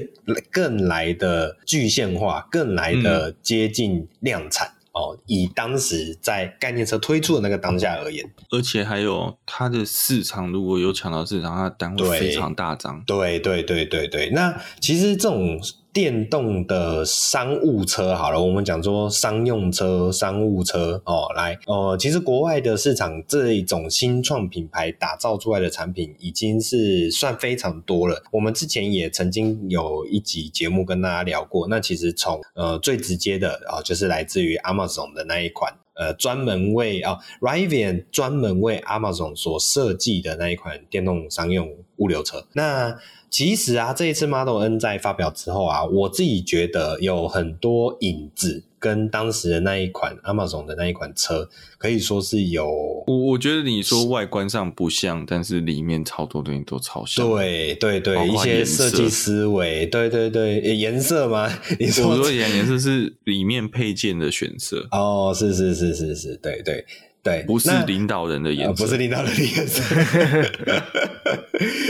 [0.49, 5.15] 更来的具现化，更来的接近量产、嗯、哦。
[5.27, 13.03] 以当时在概念车推出的那个当下而言，而且还有它的市场，如果有抢到市场，它的单位非常大张。
[13.05, 15.61] 对对对对对，那其实这种。
[15.95, 28.21] 电动的商务车好了，我们讲说商用车、商务车哦，来呃，其实国外的市场这一种新创品牌打造出来的产品已经是算非常多了。
[28.31, 42.97] 我们之前也曾经有一集节目跟大家聊过，那其实从呃最直接的啊、就是来自于 Amazon 的那一款呃专门为啊、Rivian 专门为 Amazon 所设计的那一款电动商用物流车，那。
[43.35, 52.65] 其实啊，这一次 Model N 在发表之后啊，我自己觉得有很多影子跟当时的那一款 Amazon 的那一款车可以说是有。
[53.05, 57.27] 我我觉得你说外观上不像，但是里面超多东西都超像。
[57.27, 61.51] 对对对，一些设计思维，对对对，颜色吗？
[61.77, 64.87] 你说我说颜色是里面配件的选色。
[64.91, 66.85] 哦，是是是是是，对对。
[67.25, 69.81] 对，不是领导人的颜色，呃，不是领导人的颜色。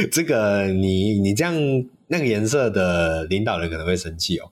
[0.10, 1.54] 这个你你这样
[2.08, 4.50] 那个颜色的领导人可能会生气哦。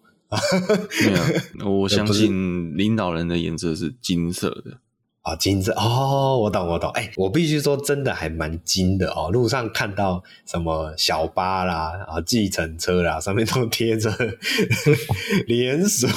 [1.05, 4.81] 没有，我相信领导人的颜色是金色的。
[5.23, 9.29] 啊，金色哦，我懂我懂，哎，我必须说，真的还蛮金的哦。
[9.31, 14.11] 路上看到什么小巴啦，啊，计程车啦，上面都贴着
[15.47, 16.09] 连锁。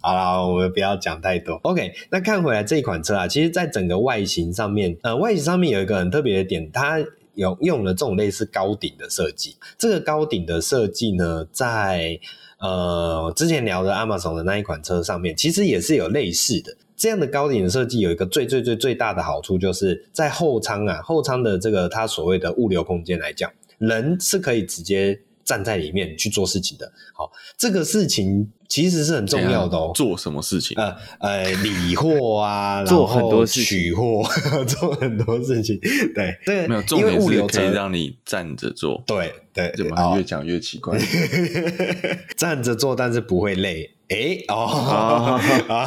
[0.00, 1.54] 好啦，我们不要讲太多。
[1.62, 6.98] OK，那看回来这一款车啊，其实在整个外形上面，呃，外形上面有一个很特别的点，它
[7.34, 9.54] 有用了这种类似高顶的设计。
[9.78, 12.18] 这个高顶的设计呢，在
[12.58, 16.76] 呃之前聊的 Amazon 的那一款车上面，其实也是有类似的。
[16.96, 26.90] 这样的高顶的设计有一个最最最最大的好处，就是在后舱啊，后舱的这个它所谓的物流空间来讲，人是可以直接站在里面去做事情的。
[27.12, 29.92] 好，这个事情其实是很重要的哦。
[29.94, 30.76] 做什么事情？
[30.78, 34.22] 呃 呃，理货啊，做很多取货，
[34.66, 35.78] 做很多事情。
[36.14, 39.02] 对，对，没有重点是可以让你站着做。
[39.06, 40.98] 对对，怎么越讲越奇怪？
[42.36, 43.93] 站着做，但是不会累。
[44.08, 45.40] 哎、欸、哦，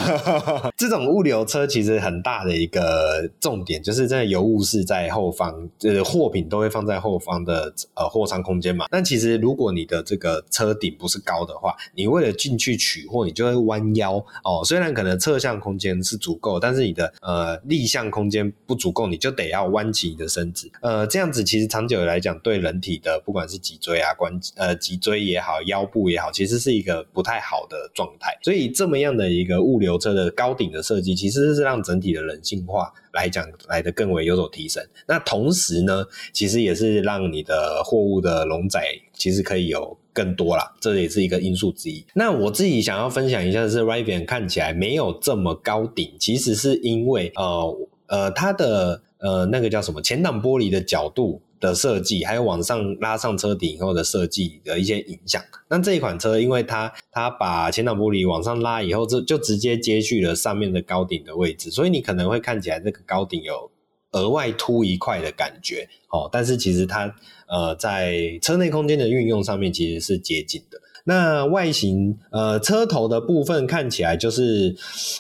[0.76, 8.88] 这种物流车其实很大的一个重点，就是这个邮务室在后方，就是，货品都会放在后方的呃货仓空间嘛。
[8.90, 14.64] 但其实如果你的这个车顶不是高的话，你为了进去取货，你就会弯腰哦。
[14.66, 20.68] 虽然可能侧向空间是足够，但是你的呃立向空间不足够，你就得要弯起你的身子。
[20.82, 28.38] 呃，这样子其实长久来讲，对人体的不管是脊椎啊、关呃脊椎也好、腰部也好，其实是一个不太好的状状态。
[28.42, 34.82] 所以这么样的一个物流车的高顶的设计，其实是让整体的人性化来讲来得更为有所提升。
[35.08, 38.82] 那同时呢，其实也是让你的货物的容载
[39.14, 42.06] 其实可以有更多啦，这也是一个因素之一。
[42.14, 47.78] 那我自己想要分享一下的是，Rivian 看起来没有这么高顶，其实是因为呃
[48.08, 51.42] 呃它的呃那个叫什么前挡玻璃的角度。
[51.60, 55.42] 的设计，还有往上拉上车顶以后的设计的一些影响。
[55.70, 63.70] 那这一款车，因为它它把前挡玻璃往上拉以后，这就直接接续了上面的高顶的位置，所以你可能会看起来这个高顶有
[64.12, 65.90] 额外凸一块的感觉。
[66.10, 67.14] 哦，但是其实它
[67.48, 70.80] 呃在车内空间的运用上面其实是接近的。
[71.04, 74.76] 那外形呃车头的部分看起来就是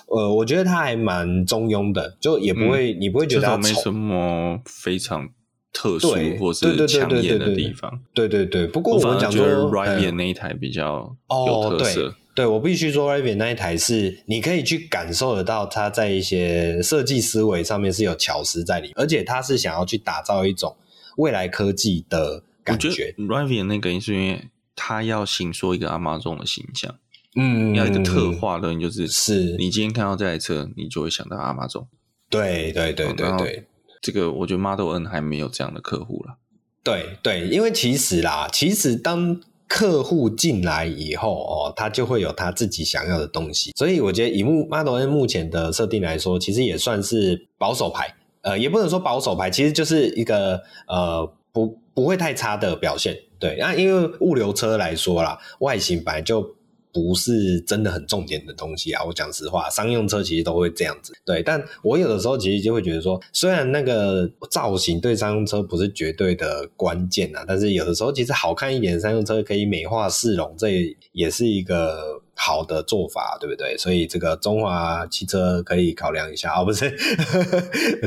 [0.07, 5.29] 呃，我觉得它还蛮中庸的，就也不会、嗯、你不会觉得它没什么非常。
[5.77, 6.09] 特殊
[6.39, 8.65] 或是抢眼的地方，对对对。
[8.65, 12.07] 不过我们讲说，Rivian 那一台比较有特色。
[12.07, 20.75] 哦、对，对我必须说，Rivian 那一台是你可以去感受得到，它在一些设计思维上面是有巧思在里面，而且它是想要去打造一种
[21.17, 22.89] 未来科技的感觉。
[22.89, 26.95] 觉 Rivian 那个是因为它要形塑一个 Amazon 的形象，
[27.35, 31.85] 嗯，要一个特化的，就是是你今天看到这台车，你就会想到 Amazon。
[32.31, 33.67] 对对对对对。
[34.07, 36.37] 这个我觉得 Model N 还没有这样的客户了。
[36.81, 39.37] 对对，因为其实啦，其实当
[39.67, 43.73] 客户进来以后哦，他就会有他自己想要的东西。
[43.75, 48.15] 所以我觉得以目 Model N 目前的设定来说，其实也算是保守牌。
[48.43, 53.13] 呃，也不能说保守牌，其实就是一个呃不不会太差的表现。
[53.37, 56.56] 对，那因为物流车来说啦，外形本来就。
[56.97, 59.03] 不是真的很重点的东西啊。
[59.03, 61.13] 我讲实话，商用车其实都会这样子。
[61.23, 72.21] 对，但我有的时候其实就会觉得说，虽然那个造型对商用车不是绝对的关键啊，但是有的时候其实好看一点的商用车可以美化市容，这也是一个。
[72.39, 73.75] 好的做法，对不对？
[73.79, 76.87] 所以这个中华汽车可以考量一下哦，不是？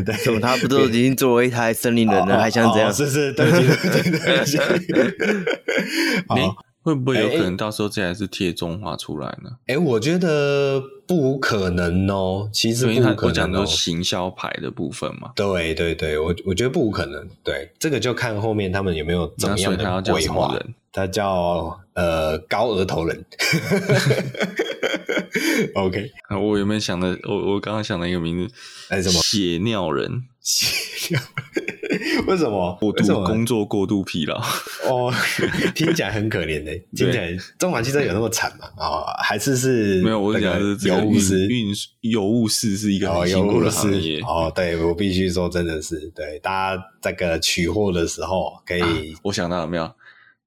[0.05, 2.95] 对， 怎么他不都已经作为一台森林人了，还想怎样？
[2.95, 5.17] 是是，对对对对。
[6.29, 6.37] 好，
[6.83, 9.51] 会不会有可能到时候这还是贴中华出来呢？
[9.67, 12.49] 哎，我觉得不可能哦。
[12.53, 13.67] 其实不可能哦。
[13.67, 15.33] 行销牌的部分嘛。
[15.37, 17.29] 对对对，我我觉得不可能。
[17.45, 20.57] 对，这个就看后面他们有没有怎么样的规划。
[20.93, 23.25] 他叫呃高额头人，
[25.77, 26.11] OK。
[26.43, 27.17] 我有没有想的？
[27.29, 28.53] 我我刚刚想了一个名字，
[28.89, 29.21] 哎，什么？
[29.23, 30.25] 血尿人？
[30.41, 31.21] 血尿？
[32.27, 32.77] 为什么？
[32.81, 34.41] 过度工作过度疲劳？
[34.89, 35.13] 哦，
[35.75, 36.73] 听起来很可怜 的。
[36.97, 38.67] 听起来中环汽车有那么惨吗？
[38.77, 40.03] 哦，还是是？
[40.03, 41.67] 没有，我讲的是油务师运
[42.01, 44.21] 邮务师是一个很辛苦的行业。
[44.21, 49.15] 哦，对，我必须说，真的是对大家这个取货的时候可以。
[49.23, 49.91] 我想到有没有？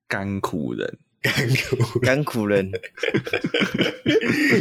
[0.06, 2.70] 甘苦人，甘苦甘苦人，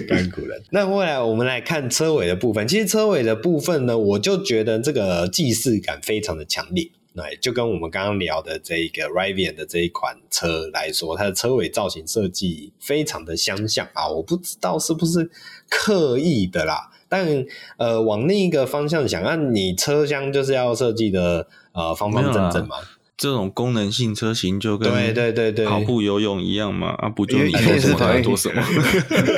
[0.08, 0.62] 甘 苦人。
[0.70, 2.68] 那后来我们来看车尾的部分。
[2.68, 6.90] 其实车尾的部分呢，我就觉得这个既视感非常的强烈。
[7.14, 14.08] 那就跟我们刚刚聊的这一个 Rivian 的这一款车来说，它的车尾造型设计非常的相像啊。
[14.08, 15.30] 我不知道是不是
[15.68, 17.44] 刻意的啦，但
[17.76, 22.76] 呃，往另一个方向想，那你车厢就是要设计的呃方方正正嘛。
[23.22, 28.60] 这种功能性车型就跟对对对对跑步游泳一样嘛啊，不就你说什么他做什么？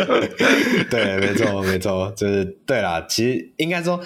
[0.88, 3.04] 对，没错没错，就是对啦。
[3.06, 4.00] 其实应该说，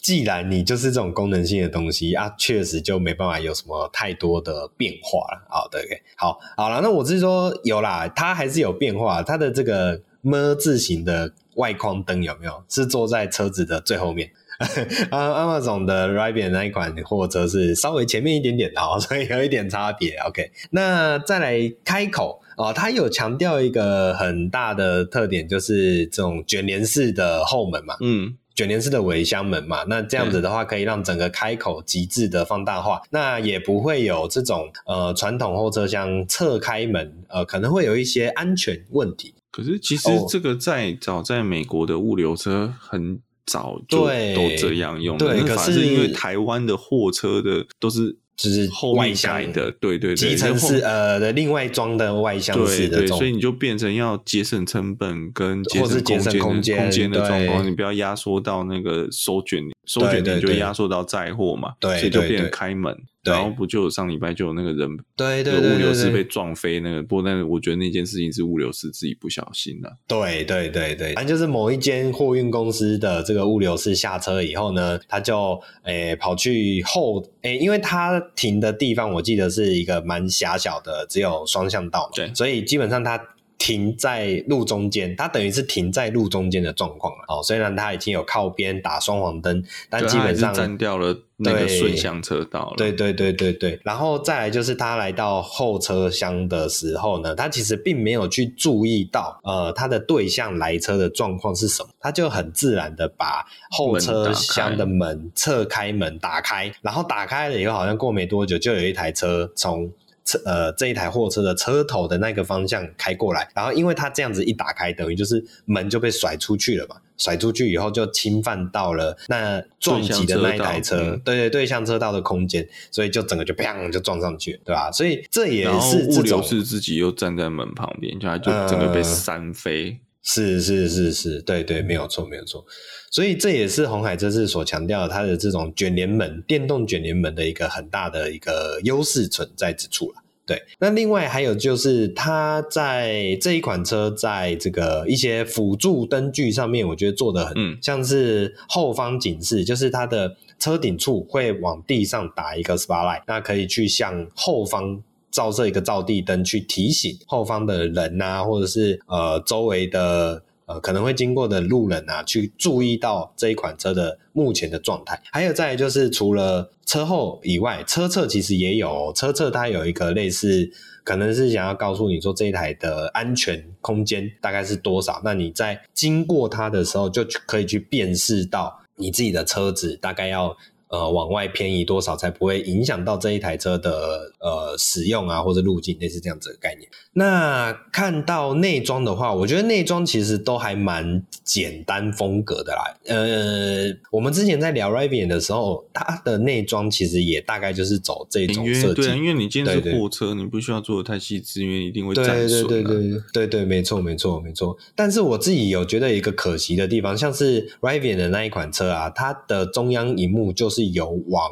[0.00, 5.46] 既然你就是这种功能性的东西啊，确实就没办法有什么太多的变化了。
[5.50, 5.84] 好的，
[6.16, 9.22] 好好了，那我是说有啦，它还是有变化。
[9.22, 12.64] 它的这个么字形的外框灯有没有？
[12.66, 14.30] 是坐在车子的最后面。
[15.10, 20.16] 啊，Amazon 的 Rivian 那一款货车是稍微前面一点点的哦， 所以有一点差别。
[20.26, 39.34] OK，那再来开口哦，它有强调一个很大的特点，就是这种卷帘式的后门嘛，嗯，卷帘式的尾箱门嘛，那这样子的话可以让整个开口极致的放大化，那也不会有这种呃传统后车厢侧开门呃可能会有一些安全问题。
[39.52, 43.20] 可是其实这个在早在美国的物流车很。
[43.48, 62.96] 早就都这样用，对，可是因为台湾的货车的都是就是后外箱的，对对对，集成式呃的另外装的外箱式的，对，所以你就变成要节省成本跟节省空间空间的状况，你不要压缩到那个收卷收卷点，就压缩到载货嘛，对，所以就变成开门。
[63.24, 69.98] 然后不就上礼拜就有那个人对对物流师被撞飞那个，不过但是我觉得那件事情是物流师自己不小心的。
[70.06, 83.20] 对对对对，反正就是某一间货运公司的这个物流师下车以后呢，他就诶跑去后诶，因为他停的地方我记得是一个蛮狭小的，只有双向道嘛，对，所以基本上他。
[83.68, 87.24] 停在路中间，它等于是停在路中间的状况了。
[87.28, 92.76] 哦，虽然它已经有靠边打双黄灯，但基本上占掉了那个顺向车道了。
[92.78, 93.78] 对对对对对。
[93.84, 109.92] 然后再来就是他来到后车厢的时候呢，他其实并没有去注意到，呃，他的对向来车的状况是什么，他就很自然的把后车厢的门侧开门打开，然后打开了以后，好像过没多久，就有一台车从。
[110.28, 124.92] 车呃，这一台货车的车头的那个方向开过来，然后因为它这样子一打开，等于就是门就被甩出去了嘛，甩出去以后就侵犯到了那撞击的那一台车，车对对对向车道的空间，所以就整个就砰就撞上去，对吧？
[124.92, 129.90] 所以这也是物流是自己又站在门旁边，就它就整个被扇飞。
[129.90, 132.62] 呃是是是是，对对，没有错没有错，
[133.10, 140.22] 所以这也是红海这次所强调它的这种卷帘门、电动卷帘门的一个很大的一个优势存在之处了。
[140.46, 155.02] 对，那另外还有就是它在这一款车在这个一些辅助灯具上面，我觉得做的很、嗯、像是后方警示，就是它的车顶处会往地上打一个 spotlight，那可以去向后方。
[155.30, 165.20] 照射一个照地灯去提醒后方的人啊，或者是呃周围的呃可能会经过的路人啊，去注意到这一款车的目前的状态。
[165.32, 170.70] 还有再就是除了车后以外，车侧其实也有，车侧它有一个类似，
[171.02, 175.20] 可能是想要告诉你说这一台的安全空间大概是多少。
[175.24, 180.56] 那你在经过它的时候，就可以去辨识到你自己的车子大概要。
[180.88, 186.88] 呃往外偏移多少，才不会影响到这一台车的呃使用啊或者路径，类似这样子的概念。
[187.12, 192.94] 那看到内装的话，我觉得内装其实都还蛮简单风格的啦。
[193.06, 199.02] 呃，我们之前在聊 Rivian 的时候，它的内装其实也大概就是走这种设计。
[199.02, 202.66] 对，因为你今天是货车，你不需要做的太细致，因为一定会占损。
[202.68, 204.76] 对对对对对对，没错没错没错。
[204.94, 211.50] 但是我自己有觉得一个可惜的地方，像是 Rivian 的那一款车啊，它的中央荧幕就是有往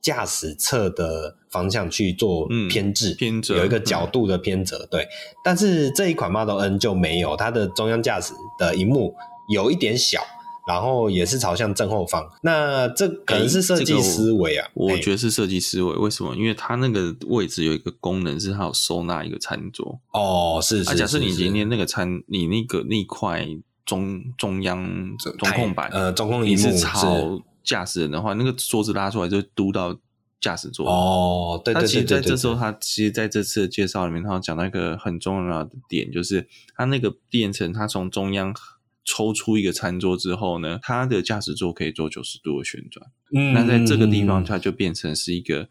[0.00, 4.78] 驾驶侧的方向去做偏置，嗯、偏折有一个角度的偏折。
[4.78, 5.08] 嗯、对，
[5.44, 9.14] 但是这一款 Model N 就没有，它的中央驾驶的荧幕
[9.52, 10.20] 有一点小。
[10.66, 15.94] 然后也是朝向正后方，那这可能是设计思维啊、欸，我觉得是设计思维。
[15.94, 16.36] 为什么？
[16.36, 19.98] 因为它那个位置有一个功能是它有收纳一个餐桌。
[20.12, 20.90] 哦，是是。
[20.90, 23.48] 啊、假设你今天那个餐，你那个那块
[23.86, 29.94] 中中央中控板，呃，中控你是朝驾驶人的话，那个桌子拉出来就嘟到
[30.40, 30.88] 驾驶座。
[30.88, 31.88] 哦，对对对对。
[31.88, 38.54] 其实在这时候，他其实在这次的介绍里面，他讲到一个很重要的点，就是他那个电层，他从中央。
[39.10, 43.10] 抽出一个餐桌之后呢，它的驾驶座可以做九十度的旋转。
[43.34, 45.66] 嗯，那在这个地方，它就变成是一个，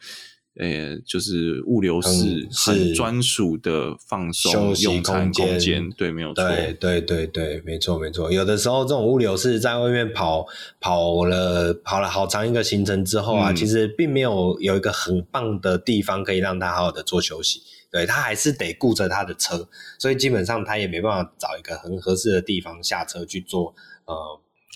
[0.60, 5.90] 呃、欸，就是物流室很专属的放松用餐空间。
[5.92, 6.44] 对，没有错。
[6.48, 8.32] 对，对，对，对，没错，没错。
[8.32, 10.46] 有的时候，这种物流室在外面跑
[10.80, 17.62] 跑了跑了好长一个行程之后啊，嗯、其实并没有有一个很棒的地方可以让他好好的做休息。
[17.90, 23.74] 对，他还是得顾着他的车，所以基本上他也没办法找一个很合适的地方下车去做
[24.06, 24.14] 呃，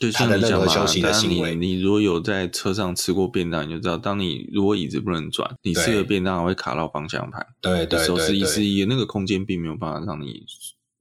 [0.01, 1.55] 就像他的任何休息的行为。
[1.55, 7.45] 你，你如果有在车上吃过便当，你就知道，当你如果椅子不能转，你吃的便当会卡到方向盘。
[7.61, 10.43] 对对对，对，是一是一，那个空间并没有办法让你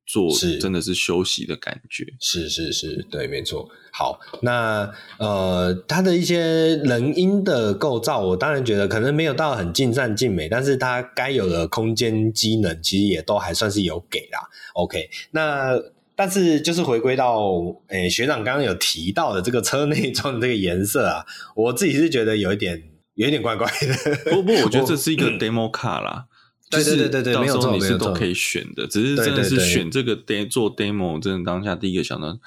[0.07, 0.30] 做，
[0.61, 2.05] 真的是休息的感觉。
[2.20, 3.66] 是是是，对，没错。
[3.92, 14.40] 好，那呃，它的一些人因的构造，我当然觉得可能没有到很尽善尽美，但是它该有的空间机能，其实也都还算是有给啦。
[14.74, 15.72] OK，那
[16.21, 17.49] 但是就是回归到，
[17.89, 21.25] 诶、欸，学长刚刚有提到的这个车内装的这个颜色啊，
[21.57, 22.83] 我自己是觉得有一点，
[23.14, 24.31] 有一点怪怪的。
[24.31, 26.27] 不不，我觉得这是一个 demo car 啦，
[26.71, 32.39] 对对对对对，到时候你是都可以选的，只是真的是选这个 demo 做 demo，真的当下第一个想到。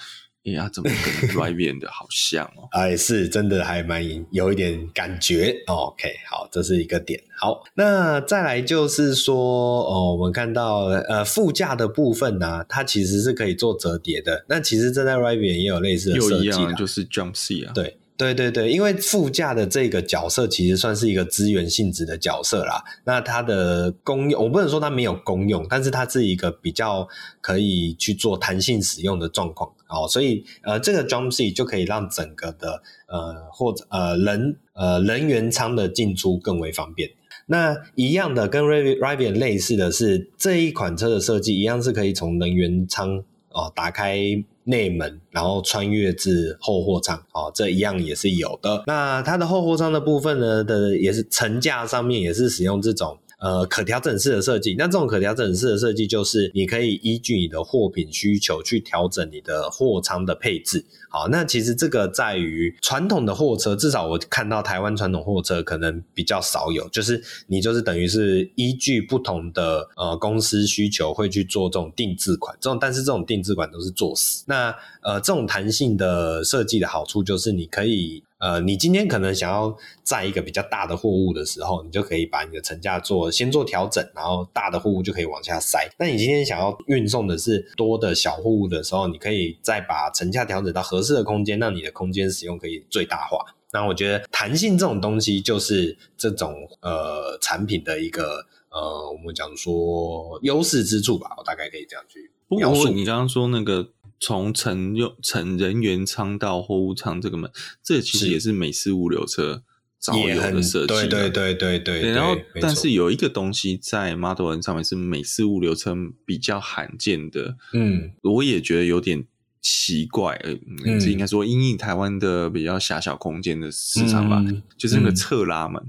[0.46, 0.90] 哎呀，怎么
[1.22, 2.68] 跟 Rivian 的好像哦？
[2.78, 5.56] 哎，是真的还蛮有一点感觉。
[5.68, 7.22] OK，好，这是一个点。
[7.40, 14.44] 好，那再来就是说，哦，我们看到呃副驾的部分呢、啊，它其实是可以做折叠的。
[14.50, 17.72] 那其实这在 Rivian 也有类似的设计、啊，就是 Jump Seat 啊。
[17.74, 17.98] 对。
[18.16, 22.84] 对对对，因为副驾的这个角色其实算是一个资源性质的角色啦。
[23.06, 27.08] 那它的功用，我不能说它没有功用，但是它是一个比较
[27.42, 29.72] 可以去做弹性使用的状况。
[29.90, 37.10] 哦，所以呃，这个 Jump Seat 就可以让整个的呃或者呃人呃人员舱的进出更为方便。
[37.48, 43.24] 那一样的跟 Rivian 类似的是，这一款车的设计一样是可以从人员舱
[43.54, 44.44] 哦打开。
[44.66, 48.82] 内门，然后穿越至后货舱，哦，这一样也是有的。
[48.88, 53.18] 那它的后货舱的部分呢，的也是层架上面也是使用这种。
[53.44, 60.86] 呃，可调整式的设计，那这种可调整式的设计就是你可以依据你的货品需求去调整你的货仓的配置。
[61.10, 74.46] 好，那其实这个在于传统的货车，至少我看到台湾传统货车可能比较少有，就是你就是等于是依据不同的呃公司需求会去做这种定制款，这种但是这种定制款都是做死。
[74.48, 78.24] 那呃这种弹性的设计的好处就是你可以。
[78.44, 79.74] 呃，你今天可能想要
[80.04, 85.88] 载一个比较大的货物的时候，你就可以把你的层架做先做调整，然后大的货物就可以往下塞。
[85.98, 93.46] 那你今天想要运送的是多的小货物的时候，你可以再把层架调整到合适的空间，让你的空间使用可以最大化。
[93.72, 102.90] 那我觉得弹性这种东西就是这种呃产品的一个呃我们讲说优势之处吧，我大概可以这样去不过。
[102.90, 103.88] 你刚刚说那个。
[104.24, 107.52] 从乘用乘人员舱到货物舱这个门，
[107.84, 109.64] 这其实也是美式物流车
[110.00, 110.88] 早有的设计。
[110.88, 112.12] 对对对对对。
[112.12, 115.94] 然后，但是有一个东西在 Model N 上面是美式物流车
[116.26, 117.58] 比较罕见的。
[117.74, 119.26] 嗯，我也觉得有点
[119.62, 120.42] 奇怪。
[120.86, 125.84] 嗯，这应该说因应台湾的比较狭小空间的市场吧，嗯、就是那个侧拉门。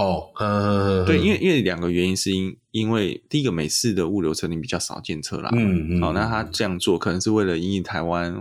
[0.00, 2.56] 哦，嗯，对，因为因为两个原因是因。
[2.72, 8.32] 因为第一个美式的物流车你比较少见车啦，嗯嗯，好，那他这样做可能是为了因应台湾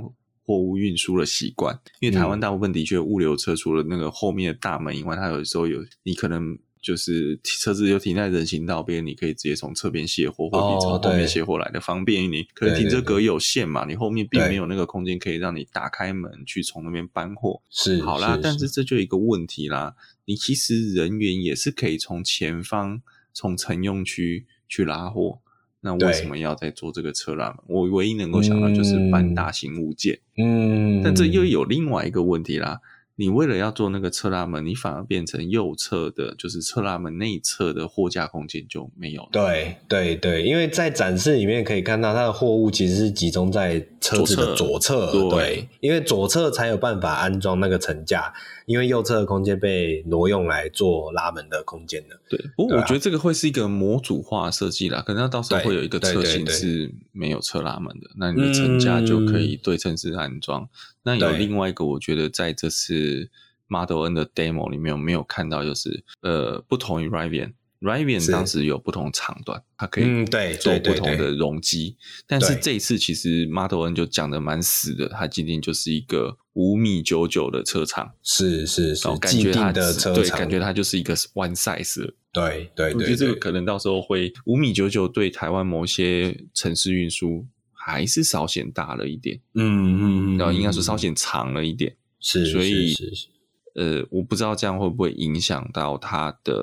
[0.45, 12.31] 货物运输的习惯，因为台湾大部分的确物流车除了那个后面的大门以外，它有时候有你可能就是车子就停在人行道边，你可以直接从侧边卸货，或者从后面卸货来的方便。
[12.31, 12.43] 你。
[12.53, 17.61] 可能停车格有限嘛，你后面并没有那个空间可以让你打开门去从那边搬货。
[17.71, 18.69] 是，好啦，是但是。
[18.69, 19.95] 这就一个问题啦，
[20.29, 23.01] 你其实人员也是可以从前方
[23.33, 25.39] 从乘用区去拉货，
[25.81, 27.57] 那为什么要再做这个车拉门？
[27.65, 30.19] 我唯一能够想到就是搬大型物件。
[30.37, 32.79] 嗯，但这又有另外一个问题啦。
[33.15, 39.29] 你为了要做那个侧拉门，你反而变成右侧的，就是侧拉门内侧的货架空间就没有了。
[39.33, 45.11] 对对对，因为在展示里面可以看到，它的货物其实是集中在车子的左侧。
[45.11, 48.33] 左侧，对，对，因为左侧才有办法安装那个层架，
[48.69, 52.21] 因为右侧的空间被挪用来做拉门的空间了。
[52.29, 60.61] 对，不过我觉得这个会是一个模组化设计啦，可能到时候会有一个车型是没有侧拉门的，那你的层架就可以对称式安装。
[60.61, 60.69] 嗯
[61.01, 63.31] 那有另外一个，我觉得在这次
[63.67, 71.95] Model N 的 demo 里面，我没有看到就是呃，不同于 Rivian，Rivian 当时有不同长短，它可以对做不同的容积。
[72.27, 82.11] 但是这一次其实 Model N 就讲的蛮死的，它今天就是一个五米九九的车长，是是是，感觉它的车长对，感觉它就是一个 one size。
[82.33, 87.47] 对对对，我觉得这个可能到时候会五米九九对台湾某些城市运输。
[87.81, 93.27] 还是稍显大了一点，嗯嗯嗯，然后应该说稍显长了一点，是，所以是是是
[93.75, 96.53] 呃，我不知道这样会不会影响到他的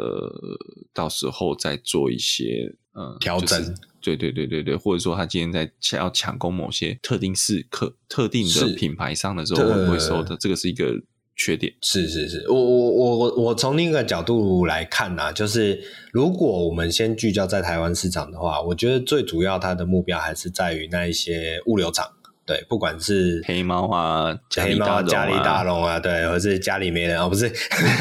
[0.92, 10.36] 到时候再做一些呃调整，就是，对对对对对，或者说他今天在想要抢攻某些特定是客特定的品牌上的时候，会不会收的？
[10.36, 11.00] 这个是一个。
[11.38, 15.78] 缺点是是是，我我我我我从另一个角度来看呢、啊，就是
[16.10, 22.10] 如果我们先聚焦在台湾市场的话，我觉得最主要它的目标还是在于那一些物流厂，
[22.46, 27.50] 对，不管是黑猫啊、黑猫、啊、嘉里大龙啊，对，或是家里没人啊，不是，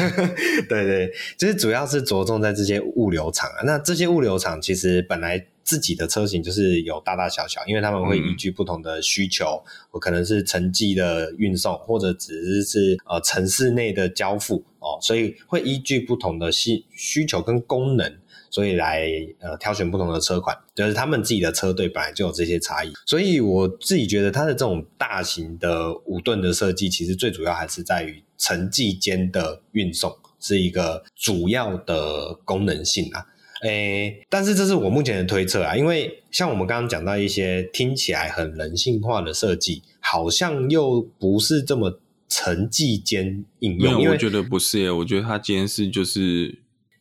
[0.68, 5.44] 对对，就是主要是着重在这些物流厂啊，那这些物流厂其实本来。
[5.66, 18.16] 自己的车型就是有大大小小，因为他们会依据不同的需求，我、嗯、可能是城际的运送，或者只是是呃城市内的交付哦，所以会依据不同的需需求跟功能，
[18.50, 19.06] 所以来
[19.40, 33.26] 呃挑选不同的车款，就是他们自己的车队本来就有这些差异，所以我自己觉得它的这种大型的五吨的设计，其实最主要还是在于城际间的运送是一个主要的功能性啊。
[33.62, 43.94] 诶，但是这是我目前的推测啊，因为像我们刚刚讲到一些听起来很人性化的设计，好像又不是这么城际间应用。
[43.94, 46.58] 因为我觉得不是耶，我觉得它今天是就是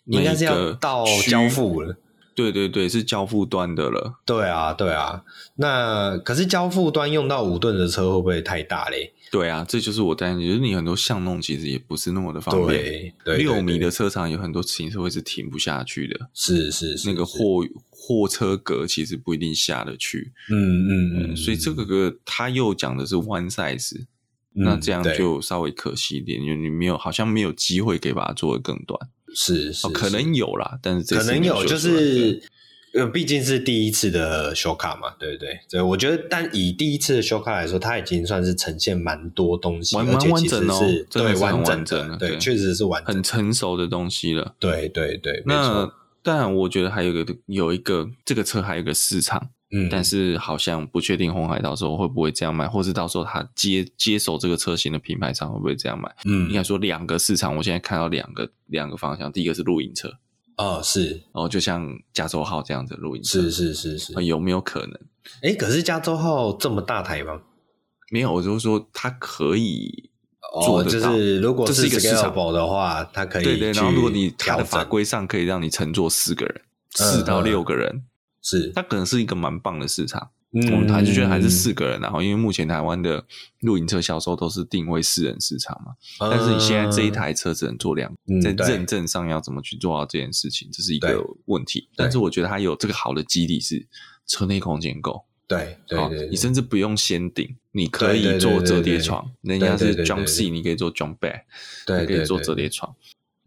[0.07, 1.97] 应该是要到交付了。
[2.33, 4.19] 对对对，是交付端的了。
[4.25, 5.23] 对啊，对啊。
[5.55, 9.13] 那可是交付端用到五吨的车会不会太大嘞？
[9.31, 12.67] 对啊，这就是我担心，就是你很多巷弄其实也不是那么的方便。
[12.67, 16.29] 对，对六米的车长有很多停车位是停不下去的。
[16.33, 20.33] 是是是，那个货货车格其实不一定下得去。
[20.51, 23.97] 嗯嗯嗯，所以这个个他又讲的是 one size，
[24.55, 28.99] 嗯，那这样就稍微可惜一点，因为你没有好像没有机会可以把它做得更短。
[29.35, 32.41] 是是，哦，可能有啦，但是这可能有就是。
[32.97, 35.59] 呃，毕竟是第一次的修卡嘛，对不对？
[35.67, 40.79] 所以我觉得，但以第一次的修卡来说，它已经算是呈现蛮多东西，蛮完整哦，
[41.11, 44.55] 对，完整的，对，确实是完整，很成熟的东西了。
[44.59, 45.91] 对对对，那
[46.23, 56.09] 当然，我觉得还有一个有一个这个车还有一个市场，嗯，但是好像不确定红海到时候会不会这样卖，或是到时候他接接手这个车型的品牌商会不会这样卖？
[56.23, 60.09] 嗯，应该说两个市场，我现在看到两个两个方向，第一个是露营车。
[60.57, 64.97] 哦，是，哦，就像加州号这样子露营车，是是是是，有没有可能？
[65.41, 67.41] 哎，可是加州号这么大台吗？
[68.11, 70.09] 没有，我就是说它可以
[70.63, 73.71] 做得到，哦、就是如果是一个市场的话，它可以对对。
[73.73, 76.61] 然后如果你它的法规上可以让你乘坐四个人，
[76.91, 78.03] 四到六个人，嗯、
[78.45, 78.71] 是。
[78.73, 80.29] 它可能是一个蛮棒的市场。
[80.57, 83.21] 嗯，我们还是觉得还是四个人，然后因为目前台湾的
[83.59, 85.91] 露营车销售都是定位四人市场嘛，
[86.21, 91.89] 嗯，但是你现在这一台车只能做两，嗯，在认证上要怎么去做到这件事情，这是一个问题。
[91.97, 93.85] 但是我觉得它有这个好的基底是
[94.25, 101.41] 车内空间够，对对对，对，你甚至不用先顶，你可以做折叠床，人家是 jump seat，你可以做 jump bed，
[101.85, 102.95] 对，你可以做折叠床。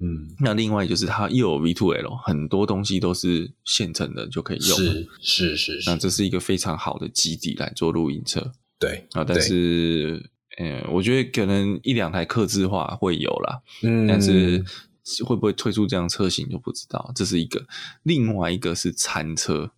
[0.00, 14.64] 嗯，那另外就是它又有 V2L，很多东西都是现成的就可以用，是是是，那这是一个非常好的基底来做露营车，对啊，但是嗯，我觉得可能一两台客制化会有啦，嗯，但是
[15.24, 17.66] 会不会推出这样车型就不知道，这是一个，
[18.04, 19.72] 另外一个是餐车，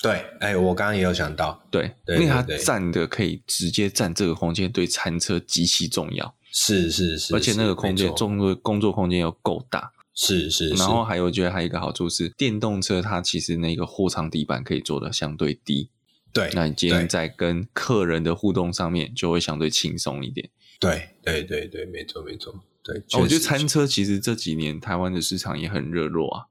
[0.00, 6.34] 对，哎、欸，我刚刚也有想到，对，对，因为它占的可以直接占这个空间，对餐车极其重要。
[6.60, 15.90] 是是是，而且那个空间，工作工作空间又够大，是是，然后还有，我觉得还有一个好处是，电动车它其实那个货舱底板可以做的相对低。
[16.32, 20.50] 对，那你今天在跟客人的互动上面就会相对轻松一点。
[20.80, 22.52] 对对对对，没错没错。
[22.82, 26.44] 对，哦、我觉得餐车其实这几年台湾的市场也很热络啊。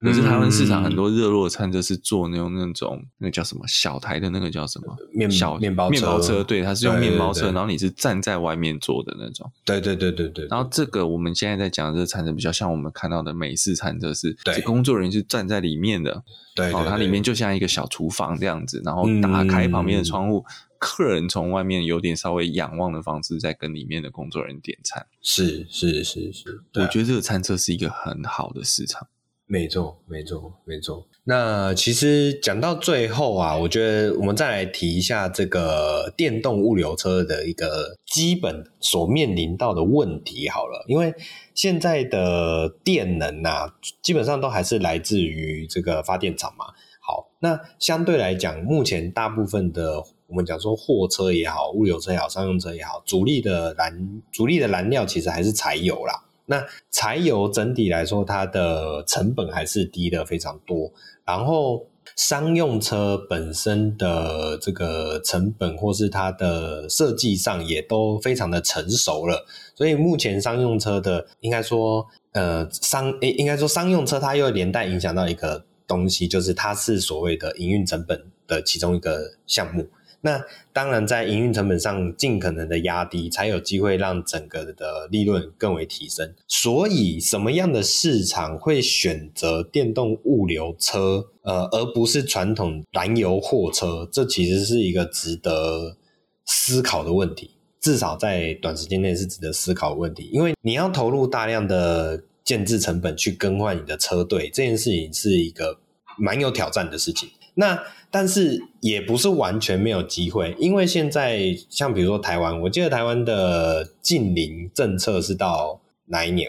[0.00, 9.50] 可是台湾市场很多热络的餐车是做那种那种那个叫什么小台的那个叫什么面小面包面包车，对，它是用面包车，然后你是站在外面坐的那种。
[9.64, 10.46] 对对对对对。
[10.50, 16.22] 然后这个我们现在在讲的这个餐车比较像我们看到的美式餐车，是对工作人员是站在里面的，
[16.54, 25.06] 对，哦，它里面就像一个小厨房这样子，然后打开旁边的窗户，嗯、客人从外面有点稍微仰望的方式在跟里面的工作人员点餐。
[25.22, 29.08] 是是是是，我觉得这个餐车是一个很好的市场。
[29.46, 31.06] 没错，没错，没错。
[31.24, 40.84] 那其实讲到最后啊，我觉得我们再来提一下这个电动物流车的一个基本所面临到的问题好了。
[40.88, 41.14] 因为
[41.54, 46.64] 现在的电能啊，基本上都还是来自于这个发电厂嘛。
[47.06, 56.24] 好，那相对来讲，目前大部分的我们讲说货车也好，物流车也好，商用车也好，主力的燃主力的燃料其实还是柴油啦。
[56.46, 60.92] 那柴油整体来说，它的成本还是低的非常多。
[61.24, 61.86] 然后
[62.16, 69.46] 商用车本身的这个成本或是它的设计上也都非常的成熟了。
[69.74, 79.88] 所以目前商用车的应该说，呃，商诶应该说商用车它又连带影响到一个东西，就是它是所谓的营运成本的其中一个项目。
[80.24, 86.34] 那当然，在营运成本上尽可能的压低，才有机会让整个的利润更为提升。
[86.48, 94.08] 所以，什么样的市场会选择电动物流车，呃，而不是传统燃油货车？
[94.10, 95.98] 这其实是一个值得
[96.46, 97.50] 思考的问题。
[97.78, 105.78] 至少在短时间内是值得思考的问题，因为你要投入大量的建制成本去更换你的车队，这件事情是一个
[106.16, 107.28] 蛮有挑战的事情。
[107.56, 107.78] 那
[108.14, 116.48] 但是也不是完全没有机会，因为现在像比如说台湾，我记得台湾的近邻政策是到哪一年？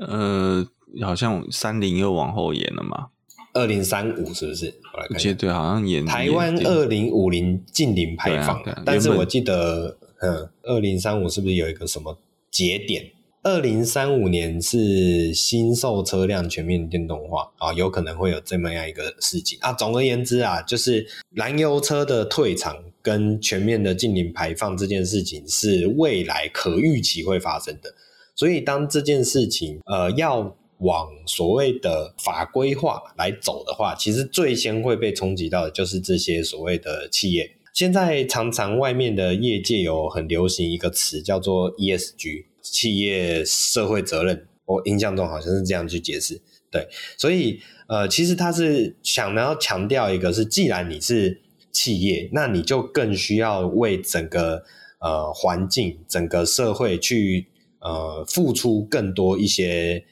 [0.00, 0.66] 呃，
[1.02, 3.08] 好像三零又往后延了嘛，
[3.52, 4.72] 二零三五是不是？
[4.94, 12.18] 我来看，我记得对，好像延台湾二零五零近邻排放，啊啊、但是我记得，嗯，二零三五是不是有一个什么
[12.50, 13.04] 节点？
[13.46, 19.72] 二零三五年是新售车辆全面电动化啊，有可能会有这么样一个事情啊。
[19.72, 27.94] 总而言之啊，就是燃油车的退场跟全面的净零排放这件事情是未来可预期会发生的。
[28.34, 37.48] 所以当这件事情呃要往所谓的法规化来走的话，其实最先会被冲击到的就是这些所谓的企业。
[37.72, 42.46] 现在常常外面的业界有很流行一个词叫做 ESG。
[42.70, 46.40] 企业社会责任，我印象中好像是这样去解释。
[46.70, 51.40] 对，所以呃，其实他是想要强调一个是，既然你是
[51.72, 54.64] 企业，那你就更需要为整个
[54.98, 57.48] 呃环境、整个社会去
[57.80, 60.04] 呃付出更多一些，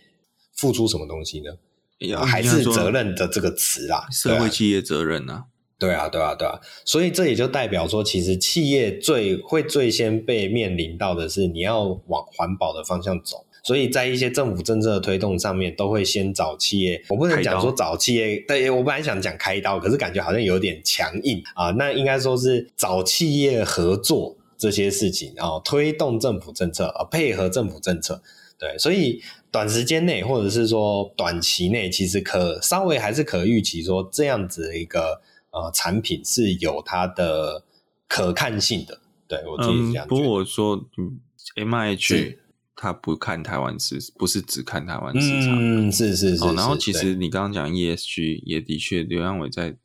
[0.56, 2.16] 付出什么东西呢？
[2.24, 5.46] 还是责任的这个词啦，社会企业责任啊。
[5.78, 13.44] 对啊，对啊，对啊，所以这也就代表说，其实企业最会最先被面临到的是，你要往环保的方向走。
[13.64, 17.02] 所以在一些政府政策的推动上面，都会先找企业。
[17.08, 21.70] 我不能讲说找企业，对，我本来想讲开刀，可是感觉好像有点强硬啊。
[21.70, 28.22] 那应该说是找企业合作这些事情，然后推动政府政策，啊，配合政府政策。
[28.58, 29.20] 对，所以
[29.50, 35.20] 短时间内或者是说短期内，其实可稍微还是可预期说这样子的一个。
[35.54, 37.64] 呃，产品是有它的
[38.08, 40.08] 可看性的，对，我自己这样、嗯。
[40.08, 41.20] 不过我说，嗯
[41.54, 42.40] ，M I H
[42.74, 46.52] 他不看台湾市，不是只看台湾市场，嗯，是是是、哦。
[46.56, 49.76] 然后其实你刚刚讲 E S G 也的确，刘扬伟在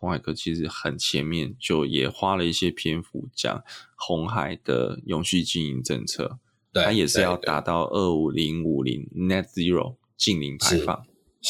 [0.00, 3.62] 鸿海科其实很前面，就也花了一些篇幅讲
[3.96, 6.38] 红海的永续经营政策，
[6.72, 11.04] 对，他也是要达到二五零五零 Net Zero 净零排放。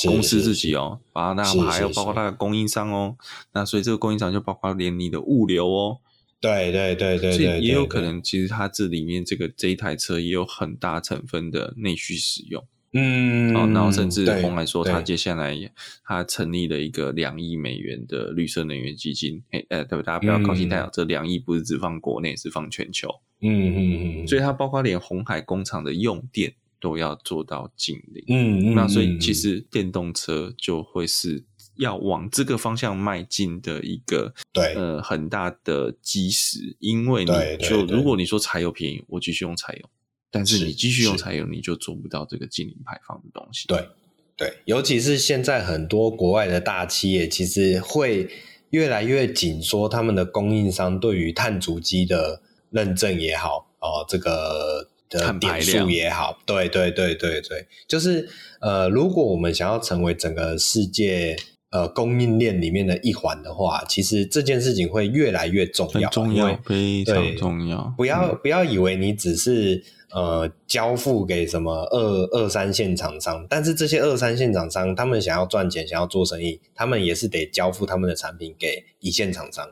[0.06, 3.16] 公司自己哦，把那还有包括它的供应商哦，
[3.52, 5.98] 那所以这个供应商就包括连你的物流哦，
[6.40, 15.56] 对对对对，所以也有可能其实它这里面这个这一台车也有很大成分的内需使用，嗯，然后甚至红海说，他接下来
[16.04, 23.08] 他成立了一个两亿美元的绿色能源基金，哎呃，对，大家不要高兴太早，这两亿不是只放国内，是放全球，
[23.40, 26.54] 嗯嗯嗯，所以它包括连红海工厂的用电。
[26.80, 31.44] 都要做到净零，嗯，那所以其实电动车就会是
[31.76, 34.74] 要往这个方向迈进的一个对。
[34.74, 37.32] 呃很大的基石，因为你
[37.64, 39.88] 就如果你说柴油便宜，我继续用柴油，
[40.30, 43.66] 但是你继续用柴油，你就做不到这个净零排放的东西。
[43.68, 43.88] 对
[44.36, 48.28] 对，尤其是现在很多国外的大企业，其实会
[48.70, 58.28] 越来越紧缩他们的供应商对于碳足迹的认证也好，哦，这个的点数也好，对对对对对，就是
[58.60, 61.36] 呃，如果我们想要成为整个世界
[61.70, 67.94] 呃供应链里面的一环的话，其实这件事情会越来越重要，重要，非常重要。
[67.96, 69.84] 不要不要以为你只是。
[70.10, 73.46] 呃，交付给什么二二三线厂商？
[73.46, 79.68] 但是这些二三线厂商，他们想要赚钱，想要做生意，他们也是得交付他们的产品给一线厂商、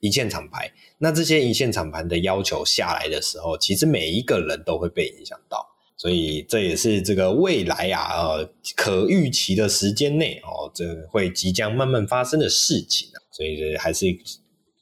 [0.00, 0.72] 一线厂牌。
[0.98, 5.66] 那这些一线厂牌的要求下来的时候，其实每一个人都会被影响到。
[5.96, 13.18] 所以这也是这个未来啊，呃，可预期的时间内哦，这会即将慢慢发生的事情啊。
[13.30, 14.06] 所以还是。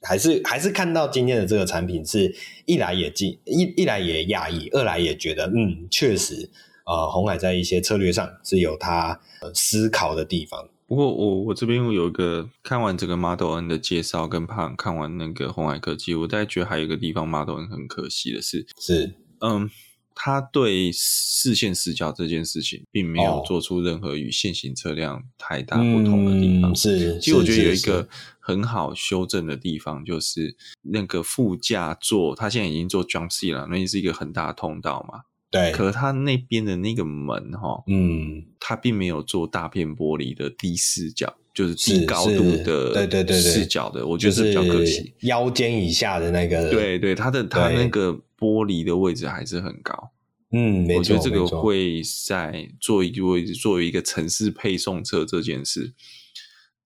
[0.05, 2.35] 还是还是看到今天的这个产品，是
[2.67, 6.51] 一来也惊一一来也讶异，二来也觉得嗯，确实，
[6.85, 9.21] 呃，鸿海在一些策略上是有他
[9.55, 10.69] 思考的地方。
[10.93, 19.71] 不过我我这边有一个看完这个 Model N 的介绍，跟看看完那个红海科技，我大概觉得还有一个地方 Model N 很可惜的是，是嗯。
[20.15, 26.71] 他对视线死角这件事情，并没有做出任何与现行车辆太大不同的地方。
[26.71, 28.07] 嗯、是，其实我觉得有一个
[28.39, 35.23] 很好修正的地方，就是那个副驾座，它现在已经做 jump seat 了，那是一个很大的通道嘛。
[35.53, 35.71] 对。
[35.71, 45.15] 可它那边的那个门，哈，嗯，它并没有做大片玻璃的低视角，就是低高度的，对对对视角的，我觉得是比较可惜。
[45.21, 48.21] 腰间以下的那个，对对，它的它那个。
[48.43, 50.11] 玻璃的位置还是很高，
[50.51, 55.93] 嗯，我觉得这个会在做一个位置，作为一个城市配送车这件事，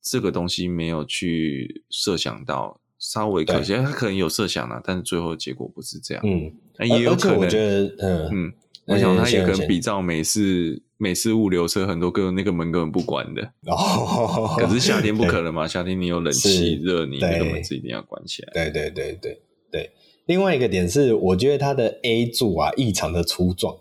[0.03, 6.53] 这个东西没有去设想到，稍微可惜，他可能有设想了，但是最后结果不是这样，嗯，
[6.85, 8.53] 也有可能，我觉得，嗯嗯，
[8.87, 19.91] 我想他也可能比照美式美式物流车，很多个那个门根本不关的，哦，可是夏天不可能嘛， 夏天你有冷气热，你那个门是一定要关起来，对对对对对。
[20.27, 23.77] 另外一个点是，我觉得它的 A 柱啊异常的粗壮，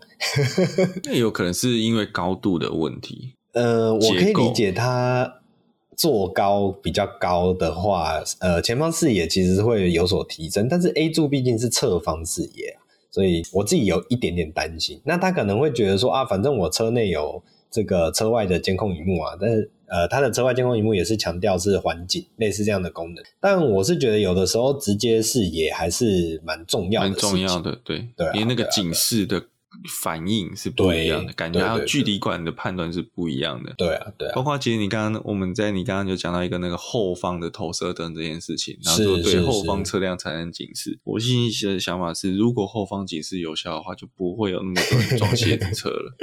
[1.02, 3.32] 那有可能是因为高度的问题。
[3.52, 5.40] 呃，我可以理解它
[5.96, 12.76] 坐高比较高的话，呃，前方视野其实会有所提升，但是 A 柱毕竟是侧方视野，
[13.16, 15.00] 所以我自己有一点点担心。
[15.06, 19.70] 那他可能会觉得说啊，反正我车内有这个车外的监控荧幕啊，但是。
[19.88, 23.24] 呃，他的车外监控荧幕也是强调是环境，类似这样的功能。
[23.38, 29.40] 但我是觉得有的时候直接视野还是蛮重要的，蛮重要的，对对，因为那个警示的。
[30.02, 33.72] 反应是不一样的感觉，还有距离感的判断是不一样的。
[33.76, 34.32] 对啊，对啊。
[34.34, 40.98] 包括其实你刚刚我们在你刚刚就讲到一个那个后方的投射灯这件事情，然后说对后方车辆产生警示。
[41.04, 46.16] 我心里的想法是，如果后方警示有效的话，就不会有那么多人撞轿子车了，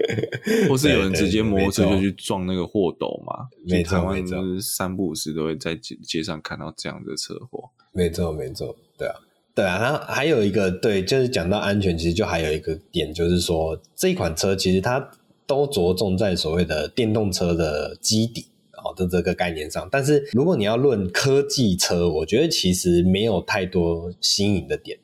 [0.68, 3.48] 或是有人直接摩托车就去撞那个货斗嘛。
[3.64, 7.70] 没错，台湾就是三不五时都会在街街上看到这样的车祸。
[7.92, 9.14] 没错，没错，对啊。
[9.56, 15.10] 对啊，然后还有一个对，就是讲到安全，其实就还有一个点，就是说这一款车其实它
[15.46, 18.44] 都着重在所谓的电动车的基底
[18.74, 19.88] 哦的这个概念上。
[19.90, 24.98] 但是如果你要论科技车，我觉得其实没有太多新颖的点。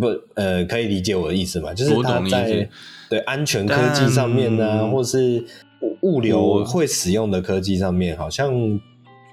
[0.00, 1.72] 不，呃，可以理解我的意思吗？
[1.72, 2.68] 就是它在
[3.08, 5.44] 对安全科技上面呢，但或是
[6.02, 8.52] 物流会使用的科技上面，好像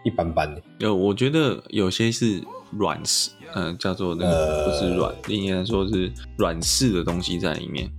[0.04, 0.56] 一般般。
[0.78, 3.32] 有，我觉得有些是软实。
[3.56, 7.90] 嗯，叫做那个不是软，应该、呃、说是软式的东西在里面。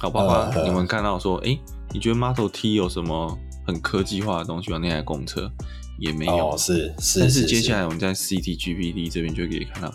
[0.00, 1.58] 好，包括你们看到说，哎、呃，
[1.92, 4.78] 你觉得 Model T 有什么很科技化的东西吗？
[4.78, 5.50] 那台公车
[5.98, 7.20] 也没有，哦、是是。
[7.20, 9.94] 但是接下来我们在 CTGPD 这边就可以看到，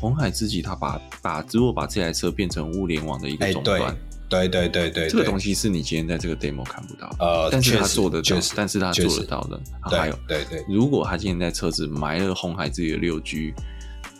[0.00, 3.96] 红海自己他把把如果把这台车变成物联网的一个终端，
[4.28, 9.60] 对对对对，这个东西是你今天在这个 demo 看不到，呃，但是他做得到，实但是他做得到的。
[9.88, 13.54] 对还有，对对，如果他今天在车子埋了红海自己的六 G。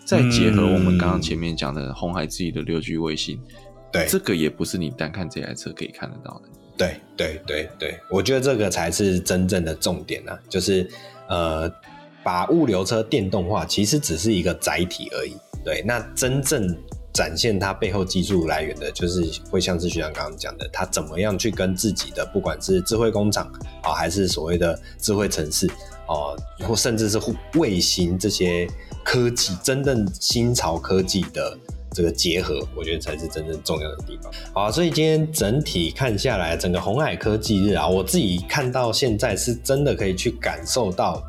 [0.04, 3.40] 再结合我们刚刚前面讲的红海自己的六 G 卫星，
[3.90, 6.48] 对，这个也不是你单看这台车可以看得到的。
[6.76, 10.86] 对对对对，我觉得这个才是真正的重点啊，就是
[11.28, 11.72] 呃，
[12.22, 15.34] 把物流车电动化其实只是一个载体而已。
[15.64, 16.76] 对，那真正
[17.12, 23.46] 展现它背后技术来源的，就是会像是学长刚刚讲的，它怎么样去跟自己的不管是智慧工厂
[23.82, 25.66] 啊，还是所谓的智慧城市
[26.08, 26.36] 哦，
[26.68, 27.18] 或甚至是
[27.54, 28.68] 卫星这些。
[29.04, 31.56] 科技真正新潮科技的
[31.92, 34.32] 这个结合，我觉得才是真正重要的地方。
[34.52, 41.22] 好，所以今天整体看下来，整个红海科技日啊，我自己看到现在是真的可以去感受到，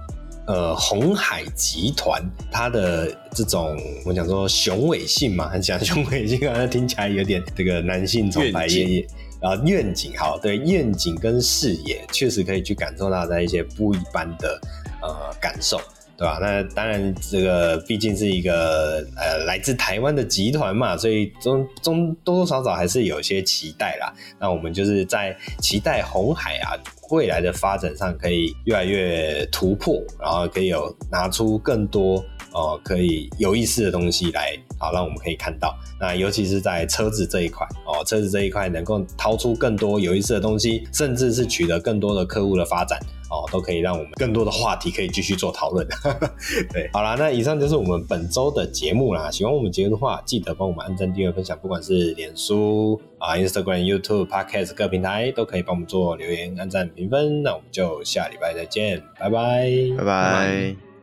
[0.47, 9.07] 呃，红海集团它的这种我讲说雄伟性嘛，很讲雄伟性，好像听起来有点这个男性总裁爷爷。
[9.41, 14.59] 啊愿景，好，对，愿景跟视野确实可以去感受到在一些不一般的
[15.03, 15.80] 呃感受。
[16.18, 16.38] 对吧？
[16.41, 24.13] 那当然，这个毕竟是一个呃来自台湾的集团嘛，所以中中多多少少还是有些期待啦。
[24.39, 26.72] 那我们就是在期待红海啊
[27.11, 32.24] 未来的发展上可以越来越突破，然后可以有拿出更多
[32.55, 35.75] 哦、可以有意思的东西来，好让我们可以看到。
[35.99, 42.97] 那尤其是在车子这一块哦，车子这一块能够掏出更多有意思的东西，甚至是取得更多的客户的发展。
[43.27, 45.85] 哦，都可以让我们更多的话题可以继续做讨论。
[46.71, 49.31] 对，好啦，那以上就是我们本周的节目啦。
[49.31, 57.41] 喜欢我们节目的话，记得帮我们按赞、订阅、分享，不管是脸书啊、Instagram、YouTube、Podcast 各平台都可以帮我们做留言、按赞、评分。
[57.41, 59.71] 那我们就下礼拜再见，拜拜。
[59.97, 60.94] 拜拜。